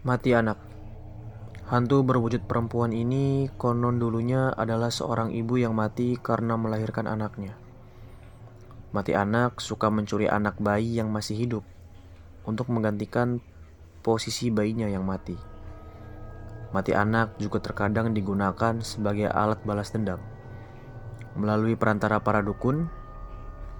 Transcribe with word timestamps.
Mati 0.00 0.32
anak. 0.32 0.56
Hantu 1.68 2.00
berwujud 2.00 2.48
perempuan 2.48 2.88
ini 2.88 3.52
konon 3.60 4.00
dulunya 4.00 4.48
adalah 4.48 4.88
seorang 4.88 5.28
ibu 5.28 5.60
yang 5.60 5.76
mati 5.76 6.16
karena 6.16 6.56
melahirkan 6.56 7.04
anaknya. 7.04 7.52
Mati 8.96 9.12
anak 9.12 9.60
suka 9.60 9.92
mencuri 9.92 10.24
anak 10.24 10.56
bayi 10.56 10.96
yang 10.96 11.12
masih 11.12 11.36
hidup 11.36 11.68
untuk 12.48 12.72
menggantikan 12.72 13.44
posisi 14.00 14.48
bayinya 14.48 14.88
yang 14.88 15.04
mati. 15.04 15.36
Mati 16.72 16.96
anak 16.96 17.36
juga 17.36 17.60
terkadang 17.60 18.16
digunakan 18.16 18.80
sebagai 18.80 19.28
alat 19.28 19.60
balas 19.68 19.92
dendam. 19.92 20.24
Melalui 21.36 21.76
perantara 21.76 22.24
para 22.24 22.40
dukun, 22.40 22.88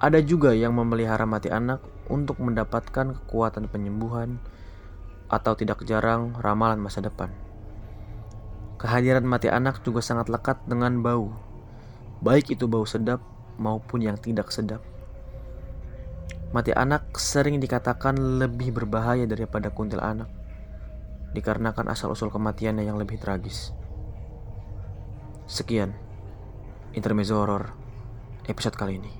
ada 0.04 0.20
juga 0.20 0.52
yang 0.52 0.76
memelihara 0.76 1.24
mati 1.24 1.48
anak 1.48 1.80
untuk 2.12 2.36
mendapatkan 2.44 3.16
kekuatan 3.24 3.72
penyembuhan 3.72 4.36
atau 5.30 5.54
tidak 5.54 5.86
jarang 5.86 6.34
ramalan 6.42 6.82
masa 6.82 6.98
depan. 6.98 7.30
Kehadiran 8.82 9.22
mati 9.22 9.46
anak 9.46 9.86
juga 9.86 10.02
sangat 10.02 10.26
lekat 10.26 10.58
dengan 10.66 10.98
bau, 10.98 11.30
baik 12.20 12.58
itu 12.58 12.66
bau 12.66 12.82
sedap 12.82 13.22
maupun 13.56 14.02
yang 14.02 14.18
tidak 14.18 14.50
sedap. 14.50 14.82
Mati 16.50 16.74
anak 16.74 17.14
sering 17.14 17.62
dikatakan 17.62 18.42
lebih 18.42 18.74
berbahaya 18.74 19.22
daripada 19.22 19.70
kuntil 19.70 20.02
anak, 20.02 20.26
dikarenakan 21.30 21.94
asal-usul 21.94 22.34
kematiannya 22.34 22.82
yang 22.82 22.98
lebih 22.98 23.22
tragis. 23.22 23.70
Sekian, 25.46 25.94
intermezzo 26.90 27.38
horror 27.38 27.70
episode 28.50 28.74
kali 28.74 28.98
ini. 28.98 29.19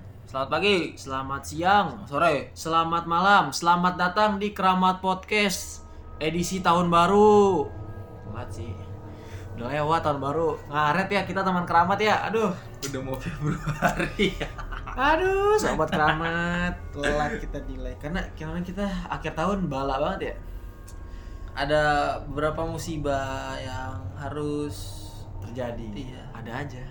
Selamat 0.31 0.47
pagi, 0.47 0.95
Selamat 0.95 1.43
siang, 1.43 2.07
sore. 2.07 2.55
selamat 2.55 3.03
malam, 3.03 3.51
selamat 3.51 3.99
datang 3.99 4.39
di 4.39 4.55
Keramat 4.55 5.03
Podcast 5.03 5.83
edisi 6.23 6.63
tahun 6.63 6.87
baru. 6.87 7.67
Telat 8.31 8.47
sih. 8.47 8.71
Udah 9.59 9.67
lewat 9.67 10.07
tahun 10.07 10.23
baru. 10.23 10.55
Ngaret 10.71 11.11
ya 11.11 11.27
kita 11.27 11.43
teman 11.43 11.67
keramat 11.67 11.99
ya. 11.99 12.31
Aduh. 12.31 12.47
Udah 12.79 13.01
mau 13.03 13.19
Februari. 13.19 14.31
Aduh, 15.11 15.59
sobat 15.59 15.91
keramat. 15.91 16.79
Telat 16.95 17.35
kita 17.43 17.59
delay 17.67 17.99
karena 17.99 18.23
karena 18.31 18.63
kita 18.63 18.87
akhir 19.11 19.35
tahun 19.35 19.67
bala 19.67 19.99
banget 19.99 20.31
ya. 20.31 20.35
Ada 21.59 21.83
beberapa 22.31 22.63
musibah 22.63 23.59
yang 23.59 23.99
harus 24.15 24.95
Terjadi. 25.43 25.91
Iya. 25.91 26.23
Ada 26.39 26.51
aja. 26.63 26.83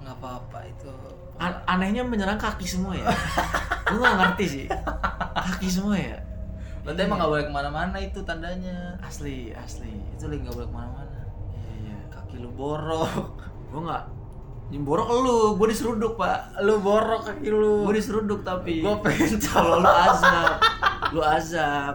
nggak 0.00 0.16
apa-apa 0.16 0.64
itu. 0.64 1.17
An- 1.38 1.62
anehnya 1.66 2.02
menyerang 2.02 2.38
kaki 2.38 2.66
semua 2.66 2.98
ya. 2.98 3.06
Gue 3.88 3.98
gak 4.02 4.18
ngerti 4.18 4.44
sih. 4.46 4.64
Kaki 5.38 5.68
semua 5.70 5.94
ya. 5.94 6.18
Berarti 6.82 7.04
emang 7.04 7.20
nggak 7.20 7.30
boleh 7.30 7.44
ke 7.46 7.52
mana-mana 7.52 7.96
itu 8.00 8.20
tandanya. 8.24 8.96
Asli, 9.04 9.52
asli. 9.52 9.92
Itu 10.16 10.26
lagi 10.26 10.40
nggak 10.40 10.56
boleh 10.56 10.68
ke 10.68 10.74
mana-mana. 10.74 11.20
Iya, 11.52 11.72
iya. 11.84 11.98
Kaki 12.08 12.40
lu 12.40 12.50
borok. 12.56 13.44
Gue 13.68 13.80
nggak 13.84 14.04
nyemborok 14.68 15.08
lu, 15.20 15.38
gue 15.56 15.66
diseruduk 15.68 16.16
pak. 16.16 16.60
Lu 16.64 16.80
borok 16.80 17.28
kaki 17.28 17.48
lu. 17.52 17.84
Gue 17.84 17.94
diseruduk 18.00 18.40
tapi. 18.40 18.80
Gue 18.80 18.96
pencot. 19.04 19.40
Kalau 19.52 19.80
lu 19.84 19.88
azab, 19.88 20.56
lu 21.12 21.20
azab. 21.20 21.94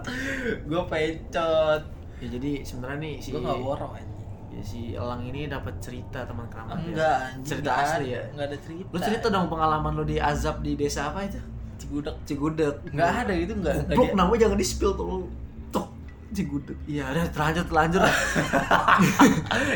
Gue 0.69 0.81
pencot. 0.85 1.81
Ya 2.21 2.27
jadi 2.29 2.51
sebenarnya 2.61 2.99
nih 3.01 3.15
si 3.17 3.29
Gue 3.33 3.41
nggak 3.41 3.59
borok 3.65 3.97
aja. 3.97 4.12
Ya, 4.53 4.61
si 4.61 4.79
Elang 4.93 5.21
ini 5.23 5.45
dapat 5.45 5.73
cerita 5.77 6.21
teman 6.21 6.45
keramat 6.47 6.77
ya. 6.77 6.85
Enggak, 6.87 7.17
anjing. 7.27 7.43
Cerita 7.43 7.65
nggak 7.65 7.77
asli 7.83 7.91
ada- 7.99 8.07
ya. 8.07 8.21
Nggak 8.29 8.45
ada 8.45 8.57
cerita. 8.59 8.87
Lu 8.87 8.97
cerita 8.99 9.25
dong 9.27 9.47
pengalaman 9.47 9.91
lu 9.91 10.03
di 10.03 10.17
azab 10.17 10.55
di 10.59 10.71
desa 10.73 11.09
apa 11.09 11.19
itu? 11.23 11.39
Cigudeg. 11.75 12.15
Cigudeg. 12.23 12.75
Nggak 12.87 13.09
ada 13.19 13.33
itu 13.33 13.53
nggak. 13.53 13.75
nggak 13.83 13.93
Bro, 13.93 14.03
dia- 14.03 14.15
namanya 14.15 14.39
jangan 14.39 14.57
di 14.57 14.65
spill 14.65 14.93
tuh. 14.93 15.25
Tok. 15.69 15.87
Cigudeg. 16.31 16.77
Iya, 16.85 17.03
udah 17.07 17.25
terlanjur 17.29 17.63
terlanjur. 17.65 18.01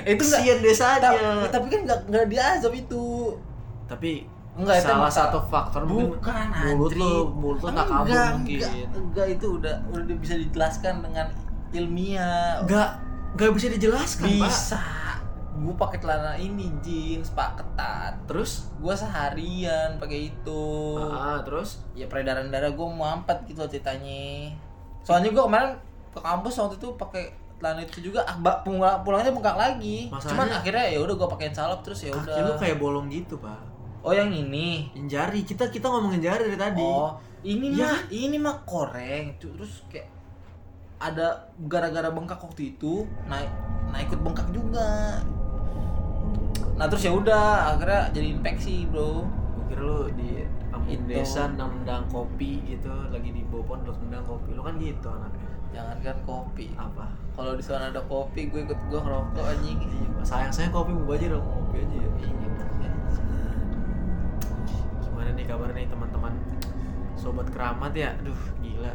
itu 0.04 0.22
nggak. 0.22 0.40
Kesian 0.40 0.60
desanya. 0.60 1.10
Ta- 1.12 1.52
Tapi 1.52 1.66
kan 1.68 1.80
nggak 1.84 2.00
nggak 2.08 2.26
diazab 2.28 2.74
itu. 2.74 3.04
Tapi 3.86 4.12
Enggak, 4.54 4.76
itu 4.76 4.86
salah 4.86 4.98
emang- 5.00 5.14
satu 5.14 5.40
faktor 5.46 5.82
mungkin 5.86 6.18
Bukan 6.18 6.46
mulut 6.66 6.90
Andri. 6.90 6.98
lu 7.00 7.12
mulut 7.32 7.62
lu 7.62 7.70
tak 7.72 7.86
kabur 7.86 8.04
enggak, 8.04 8.28
mungkin 8.34 8.58
Enggak, 8.58 8.74
enggak 8.98 9.28
itu 9.30 9.46
udah 9.54 9.76
udah 9.88 10.16
bisa 10.18 10.36
dijelaskan 10.36 10.94
dengan 11.00 11.28
ilmiah. 11.72 12.66
nggak 12.66 12.90
nggak 13.34 13.52
bisa 13.52 13.68
dijelaskan 13.70 14.26
pak 14.26 14.48
bisa. 14.48 14.80
Gue 15.54 15.74
pakai 15.74 15.98
celana 15.98 16.34
ini 16.34 16.70
jeans 16.80 17.32
pak 17.32 17.58
ketat. 17.58 18.14
terus 18.26 18.70
Gue 18.78 18.94
seharian 18.94 19.98
pakai 19.98 20.30
itu. 20.30 20.66
ah, 21.02 21.42
terus 21.42 21.82
Ya 21.92 22.06
peredaran 22.06 22.48
darah 22.48 22.70
gue 22.70 22.88
mampet 22.88 23.42
gitu 23.46 23.60
loh 23.60 23.68
ceritanya. 23.68 24.54
Soalnya 25.02 25.30
gue 25.30 25.42
kemarin 25.42 25.74
ke 26.10 26.20
kampus 26.20 26.54
waktu 26.56 26.76
itu 26.76 26.94
pakai 26.94 27.26
celana 27.58 27.82
itu 27.82 28.00
juga 28.04 28.22
ah, 28.24 28.38
pulang 28.62 29.02
pulangnya 29.02 29.32
bengkak 29.32 29.58
lagi. 29.58 30.08
Masalahnya- 30.08 30.30
Cuman 30.32 30.48
akhirnya 30.54 30.86
ya 30.88 31.00
udah 31.00 31.16
gue 31.16 31.28
pakein 31.28 31.52
salep 31.52 31.82
terus 31.82 32.00
ya 32.00 32.12
kaki 32.12 32.38
lu 32.38 32.46
udah. 32.48 32.58
kayak 32.58 32.78
bolong 32.78 33.08
gitu 33.08 33.38
pak 33.38 33.58
Oh 34.00 34.14
yang 34.14 34.30
ini. 34.30 34.88
yang 34.94 35.10
jari 35.10 35.42
kita 35.42 35.68
kita 35.68 35.84
ngomongin 35.86 36.22
jari 36.22 36.46
dari 36.46 36.56
tadi 36.56 36.80
Oh, 36.80 37.18
ini 37.44 37.74
Iya 37.74 37.86
mah 37.88 38.00
ini 38.08 38.38
mah 38.38 38.58
koreng. 38.64 39.36
Terus 39.36 39.84
kayak 39.88 40.06
ada 40.98 41.28
gara-gara 41.66 42.10
bengkak 42.10 42.42
waktu 42.42 42.74
itu 42.74 43.06
naik 43.26 43.50
nah 43.88 44.00
ikut 44.02 44.20
bengkak 44.20 44.48
juga. 44.52 45.22
Nah 46.76 46.86
terus 46.86 47.06
ya 47.06 47.14
udah 47.14 47.74
akhirnya 47.74 48.12
jadi 48.12 48.28
infeksi 48.36 48.86
bro. 48.86 49.24
gue 49.58 49.74
kira 49.74 49.82
lu 49.82 50.00
di 50.14 50.44
kampung 50.70 50.94
Itu. 50.94 51.10
desa 51.10 51.50
nendang 51.50 52.06
kopi 52.08 52.64
gitu 52.64 52.88
lagi 53.10 53.30
di 53.32 53.44
pohon 53.48 53.82
terus 53.82 53.98
nendang 54.00 54.24
kopi 54.24 54.54
lu 54.54 54.62
kan 54.62 54.76
gitu 54.78 55.08
anaknya 55.08 55.48
Jangankan 55.68 56.18
kopi. 56.24 56.72
apa 56.74 57.06
Kalau 57.36 57.54
di 57.54 57.62
sana 57.62 57.92
ada 57.92 58.02
kopi, 58.02 58.48
gue 58.48 58.64
ikut 58.64 58.80
gue 58.88 58.98
ngerokok 58.98 59.46
anjing. 59.46 59.78
Iya, 59.84 60.24
sayang 60.24 60.50
saya 60.50 60.72
kopi 60.72 60.90
mau 60.92 61.12
aja 61.12 61.28
dong 61.30 61.44
kopi 61.44 61.84
aja 61.84 61.96
ya 61.96 62.10
Iya. 62.18 62.92
gimana 65.02 65.30
nih 65.34 65.46
kabar 65.46 65.70
nih 65.72 65.86
teman-teman 65.88 66.34
sobat 67.16 67.48
keramat 67.50 67.92
ya 67.92 68.14
aduh 68.16 68.38
gila 68.60 68.94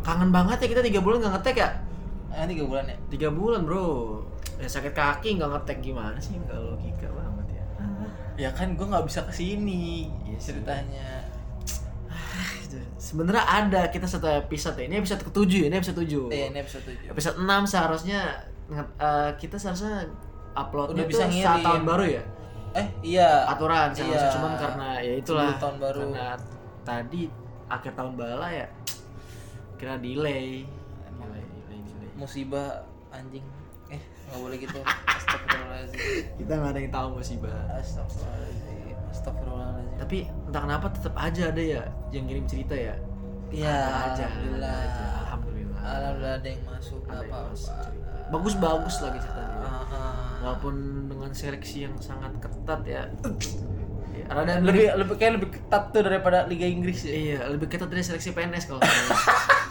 kangen 0.00 0.30
banget 0.30 0.56
ya 0.58 0.68
kita 0.68 0.82
tiga 0.82 1.00
bulan 1.00 1.20
nggak 1.20 1.34
ngetek 1.34 1.56
ya 1.58 1.70
Ah, 2.30 2.46
tiga 2.46 2.62
bulan 2.62 2.84
ya. 2.84 2.96
tiga 3.08 3.28
bulan 3.28 3.60
bro 3.62 4.22
ya 4.56 4.66
sakit 4.66 4.92
kaki 4.92 5.34
nggak 5.34 5.50
ngetek 5.50 5.78
gimana 5.80 6.14
sih 6.16 6.36
nggak 6.36 6.56
logika 6.56 7.08
banget 7.08 7.46
ya 7.52 7.64
Ya 8.38 8.50
kan 8.50 8.72
gue 8.72 8.86
nggak 8.86 9.04
bisa 9.04 9.20
ke 9.22 9.32
sini 9.32 10.08
Iya 10.24 10.36
sih. 10.36 10.54
ceritanya. 10.54 11.26
sebenarnya 12.96 13.42
ada 13.42 13.82
kita 13.88 14.06
satu 14.06 14.28
episode 14.28 14.76
ya 14.76 14.86
ini 14.86 14.96
episode 14.96 15.22
ketujuh 15.22 15.60
ya 15.60 15.68
ini 15.68 15.76
episode 15.76 15.98
tujuh 15.98 16.30
Eh, 16.30 16.46
ini 16.46 16.58
episode 16.58 16.84
7 16.86 17.10
episode 17.10 17.36
6 17.36 17.66
seharusnya 17.66 18.20
eh, 18.70 19.30
kita 19.34 19.56
seharusnya 19.56 20.06
uploadnya 20.52 21.02
Udah 21.02 21.08
bisa 21.08 21.26
saat 21.26 21.60
tahun 21.60 21.82
baru 21.82 22.04
ya 22.08 22.22
Eh, 22.70 22.86
iya. 23.02 23.42
aturan 23.48 23.90
seharusnya 23.90 24.22
Iya. 24.22 24.30
cuman 24.30 24.52
karena 24.54 24.88
ya 25.00 25.12
itulah 25.16 25.50
tahun 25.58 25.76
baru. 25.80 26.00
karena 26.06 26.28
tadi 26.80 27.22
akhir 27.66 27.92
tahun 27.92 28.12
bala 28.14 28.46
ya 28.48 28.66
kira 29.80 29.96
delay 29.96 30.68
delay 31.08 31.40
delay 31.40 31.80
delay 31.80 32.10
Musibah 32.14 32.84
anjing. 33.10 33.42
Eh, 33.88 33.96
nggak 34.28 34.38
boleh 34.38 34.56
gitu. 34.56 34.80
Astagfirullahaladzim. 35.16 35.98
kita 36.36 36.52
nggak 36.52 36.70
ada 36.70 36.78
yang 36.78 36.92
tahu 36.92 37.08
musibah 37.16 37.56
Astagfirullahaladzim. 37.72 38.96
Astagfirullahaladzim. 39.08 39.96
tapi 39.98 40.16
entah 40.28 40.62
kenapa 40.62 40.86
tetap 40.90 41.14
aja 41.14 41.42
ada 41.48 41.62
ya 41.62 41.82
yang 42.10 42.24
kirim 42.24 42.44
cerita 42.44 42.72
ya 42.72 42.94
Iya, 43.50 43.66
aja 44.12 44.24
alhamdulillah. 44.24 44.76
alhamdulillah 45.26 45.80
Alhamdulillah 45.80 46.34
ada 46.36 46.46
yang 46.46 46.62
masuk, 46.62 47.00
Ada 47.02 47.18
yang 47.18 47.32
masuk 47.42 47.74
cerita. 47.82 48.28
bagus 48.30 48.54
bagus 48.56 48.96
lagi 49.00 49.18
ceritanya 49.18 49.56
Ah, 49.60 49.66
ah. 49.66 49.84
walaupun 50.40 50.74
dengan 51.08 51.30
seleksi 51.32 51.78
yang 51.82 51.94
sangat 51.98 52.30
ketat 52.38 52.80
ya 52.84 53.02
rada 54.30 54.62
lebih 54.62 54.86
lebih 54.94 55.14
kayak 55.16 55.32
lebih 55.36 55.50
ketat 55.50 55.90
tuh 55.90 56.00
daripada 56.00 56.46
Liga 56.46 56.62
Inggris 56.62 57.02
ya. 57.02 57.10
Iya, 57.10 57.38
lebih 57.50 57.66
ketat 57.66 57.90
dari 57.90 57.98
seleksi 58.00 58.30
PNS 58.30 58.64
kalau. 58.64 58.78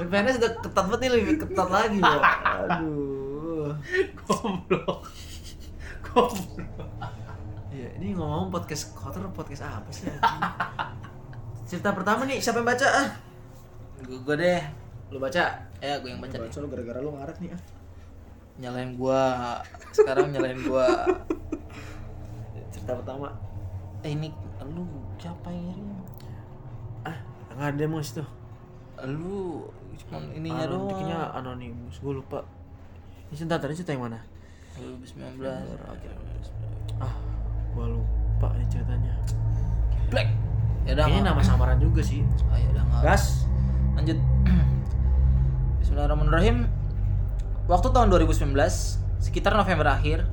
PNS 0.00 0.36
udah 0.40 0.52
ketat 0.62 0.84
banget 0.88 0.98
nih 1.04 1.10
lebih 1.12 1.36
ketat 1.42 1.68
lagi, 1.68 1.98
Bro. 2.00 2.20
Aduh. 2.20 3.68
Goblok. 4.24 5.00
Goblok. 6.06 6.90
Iya, 7.72 7.88
ini 8.00 8.12
ngomong 8.12 8.52
podcast 8.52 8.92
kotor 8.92 9.24
podcast 9.32 9.64
apa 9.64 9.90
sih? 9.90 10.08
cerita 11.72 11.88
pertama 11.96 12.28
nih 12.28 12.36
siapa 12.36 12.60
yang 12.60 12.68
baca 12.68 12.84
ah 12.84 13.08
gue, 14.04 14.18
gue 14.20 14.36
deh 14.36 14.60
lu 15.08 15.16
baca 15.16 15.40
ya 15.80 15.96
gue 16.04 16.12
yang 16.12 16.20
baca 16.20 16.36
baca 16.36 16.56
lu 16.60 16.68
gara-gara 16.68 17.00
lu 17.00 17.16
ngaret 17.16 17.36
nih 17.40 17.48
ah 17.56 17.62
nyalain 18.60 18.92
gua 19.00 19.56
sekarang 19.96 20.28
nyalain 20.28 20.60
gua 20.68 20.84
cerita 22.68 22.92
pertama 22.92 23.32
eh 24.04 24.12
ini 24.12 24.28
lu 24.68 24.84
siapa 25.16 25.48
yang 25.48 25.64
ngirim 25.72 25.88
ah 27.08 27.16
nggak 27.56 27.68
ada 27.72 27.82
emang 27.88 28.04
situ 28.04 28.20
lu 29.08 29.64
cuman 29.98 30.22
ininya 30.32 30.64
doang. 30.64 30.88
Anoniknya 30.88 31.18
anonimus. 31.32 31.96
Gue 31.98 32.12
lupa. 32.14 32.44
Ini 33.28 33.34
cerita 33.34 33.56
tadi 33.56 33.72
cerita 33.72 33.92
yang 33.92 34.04
mana? 34.06 34.18
2019 34.72 35.44
ah 36.98 37.14
gue 37.72 37.86
lupa 37.88 38.48
nih 38.56 38.66
ceritanya. 38.68 39.14
Black. 40.08 40.28
Ya 40.82 40.92
udah 40.92 41.04
kayaknya 41.06 41.20
nggak- 41.22 41.36
nama 41.36 41.42
samaran 41.42 41.78
juga 41.78 42.00
sih. 42.00 42.24
Oh, 42.48 42.56
ya 42.56 42.68
udah 42.72 42.84
gas. 43.00 43.44
Lanjut. 43.94 44.18
Bismillahirrahmanirrahim. 45.80 46.68
Waktu 47.64 47.88
tahun 47.90 48.08
2019 48.10 48.52
sekitar 49.22 49.54
November 49.54 49.86
akhir 49.88 50.26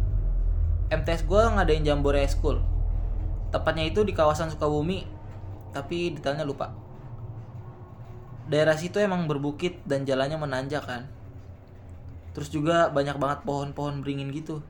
MTS 0.90 1.24
gue 1.24 1.42
ngadain 1.42 1.86
Jambore 1.86 2.26
School. 2.26 2.60
Tepatnya 3.50 3.86
itu 3.86 4.02
di 4.02 4.14
kawasan 4.14 4.50
Sukabumi 4.50 5.06
tapi 5.70 6.18
detailnya 6.18 6.42
lupa 6.42 6.74
daerah 8.50 8.74
situ 8.74 8.98
emang 8.98 9.30
berbukit 9.30 9.78
dan 9.86 10.04
jalannya 10.10 10.42
menanjak 10.42 10.82
kan. 10.82 11.06
Terus 12.34 12.50
juga 12.50 12.90
banyak 12.90 13.22
banget 13.22 13.46
pohon-pohon 13.46 14.02
beringin 14.02 14.34
gitu. 14.34 14.66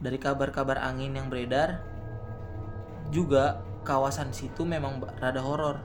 Dari 0.00 0.16
kabar-kabar 0.16 0.80
angin 0.80 1.12
yang 1.12 1.28
beredar 1.28 1.84
juga 3.12 3.60
kawasan 3.84 4.32
situ 4.32 4.64
memang 4.64 5.04
rada 5.20 5.44
horor. 5.44 5.84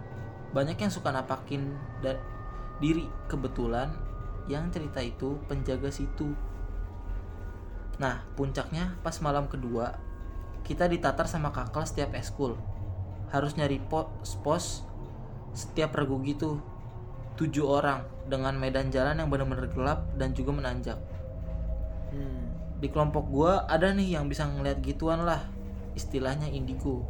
Banyak 0.56 0.80
yang 0.80 0.92
suka 0.92 1.12
napakin 1.12 1.76
da- 2.00 2.20
diri. 2.80 3.12
Kebetulan 3.28 3.92
yang 4.48 4.72
cerita 4.72 5.04
itu 5.04 5.40
penjaga 5.52 5.92
situ. 5.92 6.32
Nah 8.00 8.24
puncaknya 8.40 8.96
pas 9.04 9.16
malam 9.20 9.52
kedua 9.52 10.00
kita 10.64 10.88
ditatar 10.88 11.28
sama 11.28 11.52
kakak 11.52 11.84
setiap 11.92 12.16
eskul. 12.16 12.56
Harus 13.36 13.60
nyari 13.60 13.84
pos 13.84 14.40
pos 14.40 14.88
setiap 15.54 15.94
regu 15.94 16.22
gitu 16.26 16.62
tujuh 17.34 17.66
orang 17.66 18.06
dengan 18.30 18.54
medan 18.58 18.94
jalan 18.94 19.18
yang 19.18 19.30
benar-benar 19.30 19.70
gelap 19.74 20.00
dan 20.18 20.34
juga 20.38 20.52
menanjak. 20.54 21.00
Hmm. 22.14 22.46
di 22.78 22.94
kelompok 22.94 23.26
gua 23.26 23.66
ada 23.66 23.90
nih 23.90 24.20
yang 24.20 24.30
bisa 24.30 24.46
ngeliat 24.46 24.84
gituan 24.86 25.26
lah 25.26 25.42
istilahnya 25.98 26.46
indigo. 26.52 27.02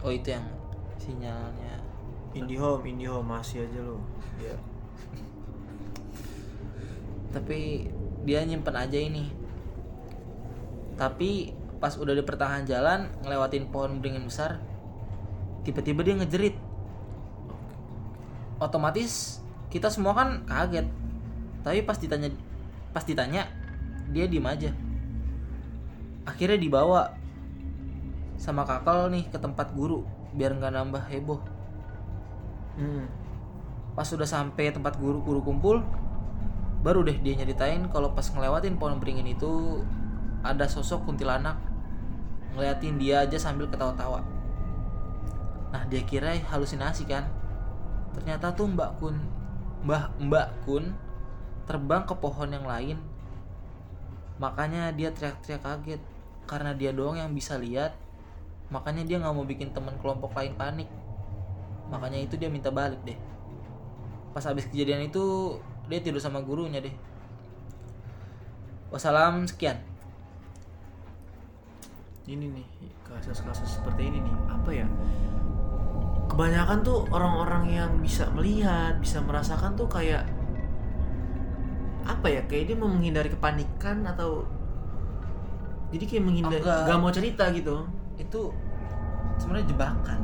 Oh 0.00 0.08
itu 0.08 0.32
yang 0.32 0.46
sinyalnya. 0.96 1.84
Indihome 2.32 2.86
Indihome 2.88 3.28
masih 3.28 3.66
aja 3.66 3.80
lu. 3.82 4.00
Ya 4.40 4.56
tapi 7.34 7.90
dia 8.22 8.46
nyimpen 8.46 8.78
aja 8.78 8.94
ini. 8.94 9.26
Tapi 10.94 11.50
pas 11.82 11.98
udah 11.98 12.14
di 12.14 12.22
pertengahan 12.22 12.62
jalan 12.64 13.10
ngelewatin 13.26 13.68
pohon 13.68 13.98
beringin 13.98 14.24
besar 14.24 14.62
tiba-tiba 15.66 16.00
dia 16.00 16.16
ngejerit 16.16 16.56
otomatis 18.62 19.42
kita 19.70 19.90
semua 19.90 20.14
kan 20.14 20.46
kaget 20.46 20.86
tapi 21.66 21.82
pas 21.82 21.98
ditanya 21.98 22.30
pas 22.94 23.02
ditanya 23.02 23.50
dia 24.12 24.28
diem 24.28 24.44
aja 24.46 24.70
akhirnya 26.28 26.60
dibawa 26.60 27.16
sama 28.38 28.66
kakal 28.66 29.10
nih 29.10 29.26
ke 29.30 29.38
tempat 29.40 29.72
guru 29.72 30.04
biar 30.34 30.54
nggak 30.58 30.74
nambah 30.74 31.02
heboh 31.10 31.40
hmm. 32.78 33.24
Pas 33.94 34.02
sudah 34.02 34.26
sampai 34.26 34.74
tempat 34.74 34.98
guru-guru 34.98 35.38
kumpul, 35.38 35.78
baru 36.82 37.06
deh 37.06 37.14
dia 37.22 37.38
nyeritain 37.38 37.86
kalau 37.94 38.10
pas 38.10 38.26
ngelewatin 38.26 38.74
pohon 38.74 38.98
beringin 38.98 39.30
itu 39.30 39.80
ada 40.42 40.66
sosok 40.66 41.06
kuntilanak 41.06 41.56
ngeliatin 42.58 42.98
dia 42.98 43.22
aja 43.22 43.38
sambil 43.38 43.70
ketawa-tawa. 43.70 44.26
Nah 45.70 45.86
dia 45.86 46.02
kira 46.02 46.34
halusinasi 46.50 47.06
kan? 47.06 47.30
Ternyata 48.14 48.54
tuh 48.54 48.70
Mbak 48.70 48.90
Kun, 49.02 49.16
Mbah 49.84 50.14
Mbak 50.22 50.48
Kun 50.64 50.84
terbang 51.68 52.02
ke 52.06 52.14
pohon 52.16 52.50
yang 52.50 52.64
lain. 52.64 52.98
Makanya 54.38 54.90
dia 54.94 55.10
teriak-teriak 55.14 55.62
kaget 55.62 56.02
karena 56.48 56.74
dia 56.74 56.90
doang 56.90 57.18
yang 57.18 57.30
bisa 57.34 57.58
lihat. 57.58 57.94
Makanya 58.72 59.06
dia 59.06 59.16
nggak 59.20 59.34
mau 59.34 59.46
bikin 59.46 59.70
teman 59.74 59.94
kelompok 59.98 60.34
lain 60.34 60.54
panik. 60.54 60.88
Makanya 61.92 62.22
itu 62.22 62.34
dia 62.40 62.48
minta 62.48 62.72
balik 62.72 63.02
deh 63.04 63.34
pas 64.34 64.42
habis 64.50 64.66
kejadian 64.66 65.06
itu 65.06 65.56
dia 65.86 66.02
tidur 66.02 66.18
sama 66.18 66.42
gurunya 66.42 66.82
deh 66.82 66.90
wassalam 68.90 69.46
sekian 69.46 69.78
ini 72.26 72.50
nih 72.50 72.66
kasus-kasus 73.06 73.78
seperti 73.78 74.10
ini 74.10 74.18
nih 74.18 74.34
apa 74.50 74.70
ya 74.74 74.86
kebanyakan 76.30 76.80
tuh 76.82 77.06
orang-orang 77.12 77.64
yang 77.70 77.90
bisa 78.00 78.26
melihat 78.32 78.96
bisa 78.98 79.20
merasakan 79.20 79.76
tuh 79.76 79.86
kayak 79.86 80.24
apa 82.04 82.26
ya 82.28 82.42
kayak 82.44 82.72
dia 82.72 82.76
mau 82.76 82.88
menghindari 82.88 83.32
kepanikan 83.32 84.04
atau 84.04 84.44
jadi 85.88 86.04
kayak 86.10 86.24
menghindari 86.26 86.60
Enggak. 86.60 86.84
nggak 86.90 86.98
mau 87.00 87.12
cerita 87.14 87.44
gitu. 87.54 87.86
Itu 88.18 88.50
sebenarnya 89.38 89.66
jebakan. 89.70 90.18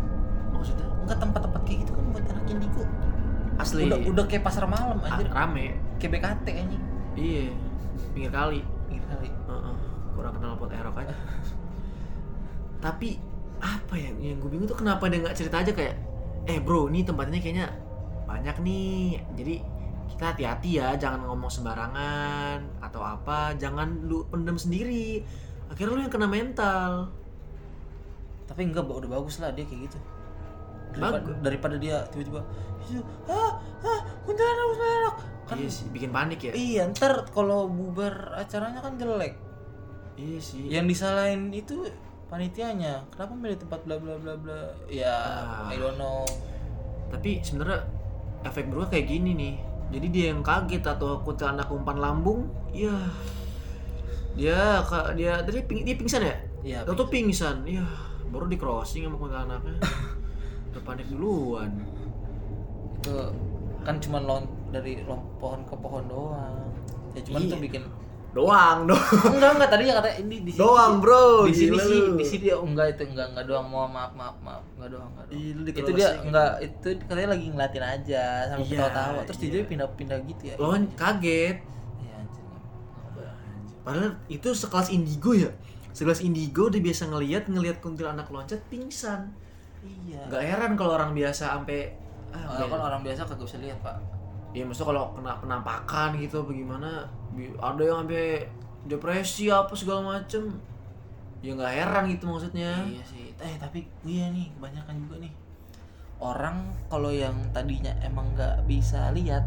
Maksudnya? 0.50 0.86
Enggak 1.06 1.18
tempat-tempat 1.22 1.60
kayak 1.62 1.78
gitu 1.86 1.92
kan 1.94 2.04
buat 2.10 2.24
anak 2.26 2.44
indigo 2.50 2.82
asli. 3.60 3.86
Udah 3.86 3.98
udah 4.02 4.24
kayak 4.26 4.42
pasar 4.44 4.64
malam 4.66 4.98
anjir. 5.04 5.28
rame. 5.30 5.78
Kayak 6.02 6.10
BKT 6.18 6.46
anjing. 6.58 6.82
Iya 7.14 7.44
pinggir 8.12 8.32
kali. 8.34 8.60
Gitu 8.90 9.06
kali. 9.06 9.28
Heeh, 9.30 9.74
kurang 10.16 10.32
kenal 10.36 10.58
pot 10.58 10.72
erok 10.72 10.96
aja. 11.00 11.14
tapi 12.80 13.20
apa 13.60 13.94
ya 13.96 14.10
yang 14.18 14.40
gue 14.40 14.50
bingung 14.50 14.68
tuh 14.68 14.78
kenapa 14.80 15.06
dia 15.12 15.20
nggak 15.20 15.36
cerita 15.36 15.60
aja 15.60 15.72
kayak 15.76 15.94
eh 16.48 16.58
bro 16.58 16.88
ini 16.88 17.04
tempatnya 17.04 17.38
kayaknya 17.38 17.68
banyak 18.24 18.56
nih. 18.62 19.20
Jadi 19.36 19.54
kita 20.10 20.34
hati-hati 20.34 20.70
ya 20.80 20.94
jangan 20.96 21.26
ngomong 21.26 21.50
sembarangan 21.50 22.82
atau 22.82 23.02
apa. 23.04 23.54
Jangan 23.58 24.06
lu 24.06 24.24
pendem 24.30 24.56
sendiri. 24.56 25.22
Akhirnya 25.70 25.92
lu 25.94 26.00
yang 26.06 26.12
kena 26.12 26.26
mental. 26.30 27.10
Tapi 28.46 28.60
enggak 28.66 28.86
udah 28.86 29.10
bagus 29.10 29.38
lah 29.38 29.54
dia 29.54 29.66
kayak 29.66 29.90
gitu. 29.90 29.98
Daripada, 30.90 31.22
Bagus. 31.22 31.34
daripada 31.38 31.76
dia 31.78 32.02
tiba-tiba 32.10 32.42
"Iya, 32.90 32.98
ah 33.30 33.62
ah 33.86 34.00
kuntilanak 34.26 34.64
kuntilanak. 34.74 35.14
Kan 35.46 35.56
iya 35.62 35.70
sih 35.70 35.86
bikin 35.94 36.10
panik 36.10 36.40
ya. 36.42 36.52
Iya 36.54 36.82
ntar 36.90 37.30
kalau 37.30 37.70
bubar 37.70 38.34
acaranya 38.34 38.82
kan 38.82 38.98
jelek. 38.98 39.38
Iya 40.18 40.38
sih. 40.42 40.66
Yang 40.66 40.98
disalahin 40.98 41.54
itu 41.54 41.86
panitianya 42.30 43.02
kenapa 43.10 43.34
milih 43.34 43.58
tempat 43.58 43.82
bla 43.82 43.96
bla 43.96 44.14
bla 44.16 44.34
bla? 44.36 44.60
Ya 44.86 45.10
Ah. 45.10 45.66
I 45.66 45.76
don't 45.76 45.96
know. 45.96 46.22
Tapi 47.10 47.42
sebenarnya 47.42 47.82
efek 48.42 48.70
buruknya 48.70 48.90
kayak 48.92 49.06
gini 49.08 49.30
nih. 49.34 49.54
Jadi 49.90 50.06
dia 50.08 50.24
yang 50.30 50.40
kaget 50.40 50.86
atau 50.86 51.18
kuntilanak 51.20 51.66
umpan 51.68 51.98
lambung 51.98 52.46
ya. 52.70 52.94
Dia 54.32 54.78
ka- 54.80 55.10
dia 55.12 55.42
tadi 55.42 55.58
ping, 55.60 55.82
dia 55.82 55.94
pingsan 55.94 56.22
ya? 56.22 56.36
Iya, 56.62 56.78
Tau 56.84 56.94
tuh 56.94 57.08
pingsan. 57.08 57.66
ya 57.66 57.82
baru 58.30 58.46
di 58.46 58.54
crossing 58.54 59.02
sama 59.02 59.18
kuntilanaknya. 59.18 59.82
Udah 60.70 60.82
panik 60.86 61.10
duluan. 61.10 61.82
Itu 62.96 63.34
kan 63.80 63.98
cuma 63.98 64.20
lon 64.20 64.46
dari 64.70 65.02
pohon 65.36 65.66
ke 65.66 65.74
pohon 65.74 66.06
doang. 66.06 66.54
Ya 67.10 67.20
cuman 67.20 67.40
Iya. 67.42 67.50
tuh 67.50 67.58
bikin 67.58 67.82
doang 68.30 68.86
dong 68.86 69.02
enggak 69.34 69.50
enggak 69.58 69.70
tadi 69.74 69.82
ya 69.90 69.94
kata 69.98 70.10
ini 70.22 70.36
di 70.46 70.50
sini 70.54 70.62
Doang, 70.62 71.02
bro. 71.02 71.50
di 71.50 71.54
sini 71.54 71.76
sih 71.82 72.00
di 72.14 72.24
sini 72.26 72.46
oh, 72.54 72.62
enggak 72.62 72.94
itu 72.94 73.02
enggak 73.10 73.34
enggak 73.34 73.44
doang 73.50 73.66
mau 73.66 73.90
maaf 73.90 74.14
maaf 74.14 74.38
maaf 74.38 74.62
enggak 74.78 74.88
doang 74.94 75.10
enggak 75.10 75.26
doang. 75.26 75.66
Ih, 75.66 75.74
itu 75.74 75.90
dia 75.98 76.06
closing. 76.06 76.22
enggak 76.30 76.52
itu 76.62 76.88
katanya 77.10 77.28
lagi 77.34 77.46
ngeliatin 77.50 77.84
aja 77.84 78.22
sambil 78.46 78.62
Iya, 78.62 78.70
ketawa-tawa 78.70 79.20
terus 79.26 79.38
iya. 79.42 79.50
dia 79.50 79.62
pindah-pindah 79.66 80.18
gitu 80.30 80.42
ya. 80.46 80.54
Lo 80.62 80.66
kan 80.70 80.82
kaget. 80.94 81.56
Iya 81.98 82.14
anjir 82.22 82.42
padahal 83.82 84.10
itu 84.30 84.48
sekelas 84.54 84.88
indigo 84.94 85.32
ya? 85.34 85.50
Sekelas 85.90 86.20
indigo 86.22 86.64
dia 86.70 86.78
biasa 86.78 87.02
ngelihat 87.10 87.44
ngelihat 87.50 87.76
kuntilanak 87.82 88.30
loncat 88.30 88.62
pingsan. 88.70 89.34
Iya. 89.82 90.22
Nggak 90.30 90.42
heran 90.46 90.72
kalau 90.78 90.94
orang 90.94 91.18
biasa 91.18 91.58
sampai 91.58 91.98
ah, 92.30 92.46
Kalau 92.46 92.78
kan 92.78 92.80
orang 92.94 93.02
biasa 93.02 93.26
kagak 93.26 93.42
bisa 93.42 93.58
lihat 93.58 93.82
pak 93.82 94.19
Iya 94.50 94.66
maksudnya 94.66 94.88
kalau 94.90 95.04
kena 95.14 95.32
penampakan 95.38 96.18
gitu 96.18 96.42
bagaimana 96.42 97.06
bi- 97.30 97.54
ada 97.56 97.78
yang 97.80 98.02
sampai 98.02 98.50
depresi 98.82 99.46
apa 99.46 99.70
segala 99.72 100.18
macem 100.18 100.58
ya 101.40 101.54
nggak 101.54 101.72
heran 101.72 102.04
gitu 102.10 102.24
maksudnya 102.26 102.82
Iya 102.82 103.04
sih. 103.06 103.30
Eh 103.38 103.54
tapi 103.56 103.86
iya 104.02 104.28
nih 104.28 104.50
kebanyakan 104.58 104.94
juga 105.00 105.16
nih 105.22 105.32
orang 106.18 106.56
kalau 106.86 107.08
yang 107.08 107.32
tadinya 107.50 107.94
emang 108.02 108.28
nggak 108.34 108.66
bisa 108.66 109.08
lihat 109.10 109.40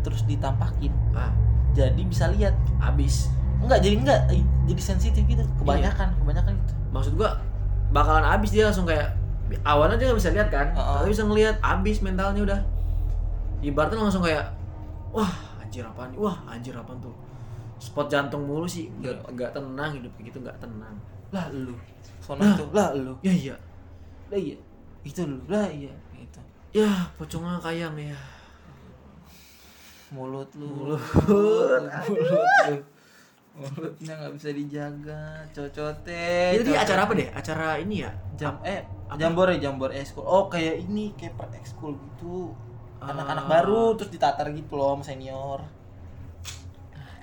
terus 0.00 0.22
ditampakin 0.24 0.94
ah 1.12 1.34
jadi 1.74 1.98
bisa 2.00 2.30
lihat. 2.30 2.54
abis 2.78 3.28
Enggak 3.56 3.80
jadi 3.80 3.96
enggak 3.98 4.20
jadi 4.64 4.80
sensitif 4.80 5.24
gitu. 5.24 5.42
Kebanyakan 5.58 6.12
kebanyakan 6.16 6.52
gitu. 6.54 6.72
maksud 6.92 7.12
gua 7.16 7.34
bakalan 7.90 8.22
abis 8.24 8.52
dia 8.52 8.64
langsung 8.64 8.86
kayak 8.86 9.10
awalnya 9.62 9.96
dia 9.96 10.06
nggak 10.08 10.20
bisa 10.20 10.30
lihat 10.30 10.48
kan 10.48 10.66
Heeh. 10.70 10.96
tapi 11.00 11.08
bisa 11.10 11.24
ngelihat 11.24 11.56
abis 11.60 11.96
mentalnya 12.00 12.40
udah 12.42 12.60
ibaratnya 13.66 13.98
langsung 13.98 14.22
kayak 14.22 14.46
wah 15.10 15.32
anjir 15.58 15.82
apaan 15.82 16.14
nih? 16.14 16.18
Wah 16.22 16.36
anjir 16.46 16.74
apaan 16.78 17.02
tuh? 17.02 17.14
Spot 17.82 18.06
jantung 18.06 18.46
mulu 18.46 18.64
sih 18.64 18.86
nggak 19.02 19.26
nggak 19.34 19.50
tenang 19.52 19.90
hidup 19.98 20.12
kayak 20.14 20.26
gitu 20.30 20.38
nggak 20.46 20.58
tenang. 20.62 20.94
Lah 21.34 21.50
lu. 21.50 21.74
Sono 22.22 22.46
itu. 22.46 22.64
Lah 22.70 22.94
lu. 22.94 23.12
ya 23.26 23.34
iya. 23.34 23.56
Lah 24.30 24.38
iya. 24.38 24.56
Itu 25.02 25.26
lu. 25.26 25.42
Lah 25.50 25.66
iya. 25.66 25.92
Itu 26.14 26.40
ya 26.70 26.90
pocongnya 27.18 27.58
kayang 27.58 27.98
ya. 27.98 28.16
Mulut 30.14 30.48
lu. 30.54 30.70
Mulut. 30.70 31.02
mulut 31.26 31.82
lu. 32.70 32.76
Mulutnya 33.56 34.12
nggak 34.20 34.32
bisa 34.38 34.48
dijaga. 34.54 35.24
Cocote 35.50 36.54
jadi 36.62 36.70
acara 36.76 37.08
apa 37.08 37.12
deh? 37.18 37.28
Acara 37.34 37.80
ini 37.82 38.04
ya? 38.04 38.12
Jam 38.36 38.60
eh 38.62 38.84
Apa? 39.06 39.16
jambore 39.22 39.54
jambore 39.62 39.94
ekskul 39.96 40.26
oh 40.26 40.50
kayak 40.50 40.82
ini 40.82 41.14
kayak 41.14 41.38
per 41.38 41.46
ekskul 41.54 41.94
gitu 41.94 42.50
anak-anak 43.12 43.46
baru 43.46 43.94
terus 43.94 44.10
ditatar 44.10 44.50
gitu 44.50 44.74
loh 44.74 44.98
sama 44.98 45.04
senior. 45.06 45.60